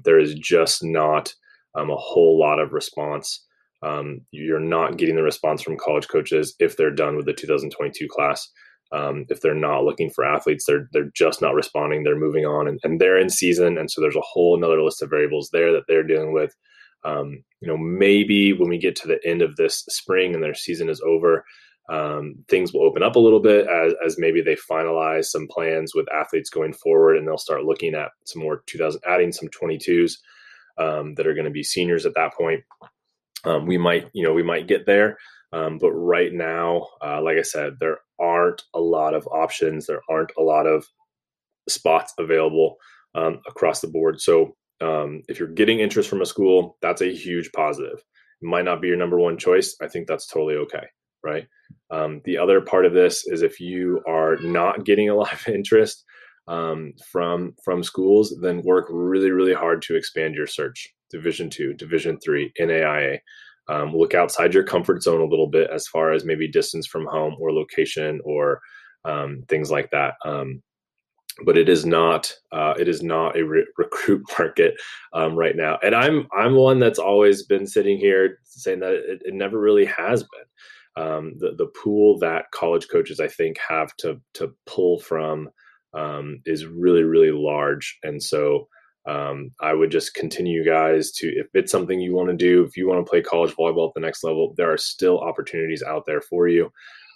There 0.04 0.18
is 0.18 0.35
just 0.35 0.83
not 0.83 1.33
a 1.76 1.85
whole 1.85 2.38
lot 2.38 2.59
of 2.59 2.72
response. 2.72 3.46
Um, 3.82 4.20
you're 4.30 4.60
not 4.60 4.98
getting 4.98 5.16
the 5.16 5.22
response 5.22 5.62
from 5.62 5.78
college 5.78 6.08
coaches 6.08 6.54
if 6.58 6.76
they're 6.76 6.90
done 6.90 7.16
with 7.16 7.26
the 7.26 7.32
2022 7.32 8.06
class. 8.08 8.48
Um, 8.92 9.24
if 9.28 9.40
they're 9.40 9.54
not 9.54 9.84
looking 9.84 10.10
for 10.10 10.24
athletes, 10.24 10.64
they're 10.66 10.88
they're 10.92 11.10
just 11.14 11.40
not 11.40 11.54
responding. 11.54 12.02
They're 12.02 12.18
moving 12.18 12.44
on, 12.44 12.66
and, 12.66 12.80
and 12.82 13.00
they're 13.00 13.18
in 13.18 13.30
season, 13.30 13.78
and 13.78 13.90
so 13.90 14.00
there's 14.00 14.16
a 14.16 14.22
whole 14.22 14.56
another 14.56 14.82
list 14.82 15.00
of 15.00 15.10
variables 15.10 15.50
there 15.52 15.72
that 15.72 15.84
they're 15.86 16.02
dealing 16.02 16.32
with. 16.32 16.54
Um, 17.04 17.44
you 17.60 17.68
know, 17.68 17.76
maybe 17.76 18.52
when 18.52 18.68
we 18.68 18.78
get 18.78 18.96
to 18.96 19.08
the 19.08 19.20
end 19.24 19.42
of 19.42 19.56
this 19.56 19.84
spring 19.88 20.34
and 20.34 20.42
their 20.42 20.54
season 20.54 20.88
is 20.88 21.00
over, 21.00 21.44
um, 21.88 22.34
things 22.48 22.72
will 22.72 22.82
open 22.82 23.02
up 23.02 23.16
a 23.16 23.20
little 23.20 23.40
bit 23.40 23.66
as, 23.68 23.94
as 24.04 24.18
maybe 24.18 24.40
they 24.40 24.56
finalize 24.56 25.26
some 25.26 25.48
plans 25.48 25.94
with 25.94 26.12
athletes 26.12 26.50
going 26.50 26.72
forward, 26.72 27.16
and 27.16 27.26
they'll 27.26 27.38
start 27.38 27.64
looking 27.64 27.94
at 27.94 28.10
some 28.24 28.42
more 28.42 28.62
2000, 28.66 29.00
adding 29.06 29.32
some 29.32 29.48
22s 29.48 30.14
um, 30.78 31.14
that 31.14 31.26
are 31.26 31.34
going 31.34 31.44
to 31.44 31.50
be 31.50 31.62
seniors 31.62 32.06
at 32.06 32.14
that 32.14 32.34
point. 32.34 32.62
Um, 33.44 33.66
we 33.66 33.79
might, 33.79 34.09
you 34.12 34.22
know, 34.22 34.33
we 34.33 34.42
might 34.42 34.68
get 34.68 34.87
there, 34.87 35.16
um, 35.53 35.79
but 35.79 35.92
right 35.92 36.33
now, 36.33 36.88
uh, 37.03 37.20
like 37.22 37.38
I 37.38 37.42
said, 37.42 37.74
there 37.81 37.98
aren't 38.18 38.62
a 38.74 38.81
lot 38.81 39.14
of 39.14 39.26
options. 39.29 39.87
There 39.87 40.03
aren't 40.09 40.33
a 40.38 40.42
lot 40.42 40.66
of 40.66 40.87
spots 41.68 42.12
available 42.18 42.76
um, 43.14 43.40
across 43.48 43.81
the 43.81 43.88
board. 43.88 44.20
So 44.20 44.57
um, 44.81 45.22
if 45.29 45.38
you're 45.38 45.48
getting 45.48 45.81
interest 45.81 46.09
from 46.09 46.22
a 46.22 46.26
school, 46.26 46.76
that's 46.83 47.03
a 47.03 47.14
huge 47.14 47.50
positive. 47.53 47.98
It 48.42 48.46
might 48.46 48.64
not 48.64 48.81
be 48.81 48.88
your 48.88 48.96
number 48.96 49.18
one 49.18 49.38
choice. 49.38 49.76
I 49.83 49.88
think 49.88 50.07
that's 50.07 50.26
totally 50.26 50.55
okay, 50.57 50.87
right? 51.22 51.46
Um, 51.90 52.20
the 52.24 52.38
other 52.38 52.61
part 52.61 52.87
of 52.87 52.94
this 52.94 53.26
is 53.26 53.42
if 53.42 53.61
you 53.61 54.03
are 54.07 54.37
not 54.38 54.85
getting 54.85 55.09
a 55.09 55.14
lot 55.16 55.33
of 55.33 55.48
interest 55.48 56.05
um, 56.48 56.94
from 57.12 57.55
from 57.64 57.83
schools, 57.83 58.35
then 58.40 58.62
work 58.62 58.87
really 58.90 59.31
really 59.31 59.55
hard 59.55 59.83
to 59.83 59.96
expand 59.96 60.35
your 60.35 60.46
search. 60.46 60.92
Division 61.11 61.51
two, 61.51 61.75
Division 61.75 62.18
three, 62.18 62.53
NAIA. 62.61 63.18
Um, 63.68 63.94
look 63.94 64.14
outside 64.14 64.53
your 64.53 64.64
comfort 64.64 65.03
zone 65.03 65.20
a 65.20 65.27
little 65.27 65.46
bit 65.46 65.70
as 65.70 65.87
far 65.87 66.12
as 66.12 66.25
maybe 66.25 66.49
distance 66.49 66.87
from 66.87 67.07
home 67.07 67.37
or 67.38 67.53
location 67.53 68.20
or 68.25 68.61
um, 69.05 69.44
things 69.49 69.70
like 69.70 69.90
that. 69.92 70.14
Um, 70.25 70.62
but 71.44 71.57
it 71.57 71.68
is 71.68 71.87
not 71.87 72.33
uh, 72.53 72.75
it 72.79 72.88
is 72.88 73.03
not 73.03 73.37
a 73.37 73.44
re- 73.44 73.66
recruit 73.79 74.23
market 74.38 74.75
um, 75.12 75.35
right 75.35 75.57
now 75.57 75.79
and 75.83 75.94
i'm 75.94 76.27
i'm 76.37 76.55
one 76.55 76.79
that's 76.79 76.99
always 76.99 77.44
been 77.44 77.66
sitting 77.66 77.99
here 77.99 78.38
saying 78.44 78.81
that 78.81 78.92
it, 78.92 79.23
it 79.25 79.35
never 79.35 79.59
really 79.59 79.87
has 79.87 80.23
been 80.23 81.05
um, 81.05 81.35
the, 81.38 81.55
the 81.57 81.66
pool 81.83 82.18
that 82.18 82.51
college 82.53 82.88
coaches 82.90 83.20
i 83.20 83.29
think 83.29 83.57
have 83.66 83.94
to 83.96 84.20
to 84.35 84.53
pull 84.66 84.99
from 84.99 85.49
um, 85.94 86.40
is 86.46 86.66
really 86.66 87.03
really 87.03 87.33
large 87.33 87.99
and 88.03 88.23
so 88.23 88.68
um, 89.06 89.50
i 89.60 89.72
would 89.72 89.90
just 89.90 90.14
continue 90.14 90.64
guys 90.64 91.10
to 91.10 91.28
if 91.28 91.46
it's 91.54 91.72
something 91.72 92.00
you 92.00 92.14
want 92.14 92.28
to 92.28 92.36
do 92.36 92.64
if 92.64 92.76
you 92.76 92.88
want 92.88 93.04
to 93.04 93.08
play 93.08 93.22
college 93.22 93.54
volleyball 93.54 93.88
at 93.88 93.94
the 93.94 94.00
next 94.00 94.22
level 94.22 94.54
there 94.56 94.72
are 94.72 94.78
still 94.78 95.18
opportunities 95.20 95.82
out 95.82 96.04
there 96.06 96.20
for 96.20 96.48
you 96.48 96.70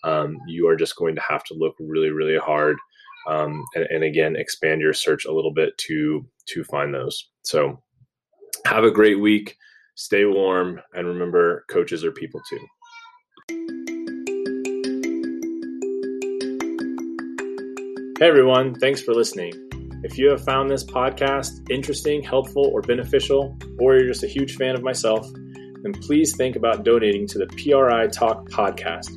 um, 0.04 0.36
you 0.46 0.68
are 0.68 0.76
just 0.76 0.96
going 0.96 1.14
to 1.14 1.22
have 1.26 1.44
to 1.44 1.54
look 1.54 1.74
really 1.78 2.10
really 2.10 2.38
hard 2.38 2.76
um, 3.28 3.64
and, 3.74 3.84
and 3.90 4.04
again 4.04 4.36
expand 4.36 4.80
your 4.80 4.92
search 4.92 5.24
a 5.24 5.32
little 5.32 5.52
bit 5.52 5.76
to 5.78 6.26
to 6.46 6.64
find 6.64 6.94
those. 6.94 7.30
So 7.42 7.82
have 8.66 8.84
a 8.84 8.90
great 8.90 9.20
week. 9.20 9.56
Stay 9.96 10.24
warm 10.24 10.80
and 10.94 11.06
remember, 11.06 11.64
coaches 11.70 12.04
are 12.04 12.12
people 12.12 12.40
too. 12.48 12.66
Hey 18.18 18.28
everyone, 18.28 18.74
thanks 18.76 19.00
for 19.00 19.12
listening. 19.12 19.63
If 20.04 20.18
you 20.18 20.28
have 20.28 20.44
found 20.44 20.70
this 20.70 20.84
podcast 20.84 21.70
interesting, 21.70 22.22
helpful, 22.22 22.66
or 22.66 22.82
beneficial, 22.82 23.56
or 23.80 23.96
you're 23.96 24.06
just 24.06 24.22
a 24.22 24.26
huge 24.26 24.56
fan 24.56 24.74
of 24.74 24.82
myself, 24.82 25.26
then 25.82 25.94
please 25.94 26.36
think 26.36 26.56
about 26.56 26.84
donating 26.84 27.26
to 27.28 27.38
the 27.38 27.46
PRI 27.46 28.08
Talk 28.08 28.46
podcast. 28.50 29.08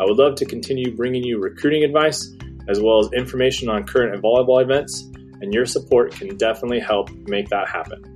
I 0.00 0.04
would 0.04 0.16
love 0.16 0.34
to 0.34 0.44
continue 0.44 0.96
bringing 0.96 1.22
you 1.22 1.38
recruiting 1.38 1.84
advice 1.84 2.34
as 2.68 2.80
well 2.80 2.98
as 2.98 3.12
information 3.12 3.68
on 3.68 3.84
current 3.84 4.20
volleyball 4.20 4.60
events, 4.60 5.02
and 5.40 5.54
your 5.54 5.64
support 5.64 6.10
can 6.10 6.36
definitely 6.36 6.80
help 6.80 7.08
make 7.28 7.48
that 7.50 7.68
happen. 7.68 8.15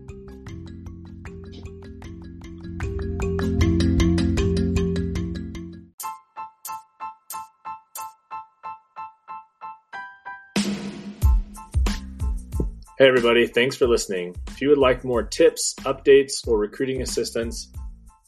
Hey, 13.01 13.09
everybody, 13.09 13.47
thanks 13.47 13.77
for 13.77 13.89
listening. 13.89 14.37
If 14.49 14.61
you 14.61 14.69
would 14.69 14.77
like 14.77 15.05
more 15.05 15.23
tips, 15.23 15.75
updates, 15.85 16.47
or 16.47 16.59
recruiting 16.59 17.01
assistance, 17.01 17.73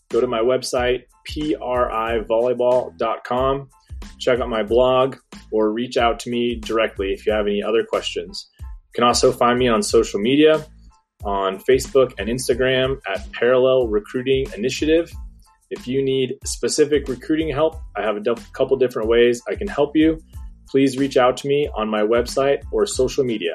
go 0.08 0.18
to 0.18 0.26
my 0.26 0.38
website, 0.38 1.02
privolleyball.com. 1.30 3.68
Check 4.18 4.40
out 4.40 4.48
my 4.48 4.62
blog, 4.62 5.16
or 5.50 5.70
reach 5.70 5.98
out 5.98 6.18
to 6.20 6.30
me 6.30 6.54
directly 6.54 7.12
if 7.12 7.26
you 7.26 7.34
have 7.34 7.46
any 7.46 7.62
other 7.62 7.84
questions. 7.84 8.48
You 8.60 8.66
can 8.94 9.04
also 9.04 9.30
find 9.30 9.58
me 9.58 9.68
on 9.68 9.82
social 9.82 10.20
media 10.20 10.64
on 11.22 11.58
Facebook 11.58 12.14
and 12.16 12.30
Instagram 12.30 12.98
at 13.06 13.30
Parallel 13.32 13.88
Recruiting 13.88 14.46
Initiative. 14.56 15.12
If 15.68 15.86
you 15.86 16.02
need 16.02 16.38
specific 16.46 17.08
recruiting 17.08 17.50
help, 17.50 17.76
I 17.94 18.04
have 18.04 18.16
a 18.16 18.22
couple 18.54 18.78
different 18.78 19.10
ways 19.10 19.42
I 19.46 19.54
can 19.54 19.68
help 19.68 19.94
you. 19.94 20.18
Please 20.66 20.96
reach 20.96 21.18
out 21.18 21.36
to 21.36 21.46
me 21.46 21.68
on 21.76 21.90
my 21.90 22.00
website 22.00 22.62
or 22.72 22.86
social 22.86 23.22
media. 23.22 23.54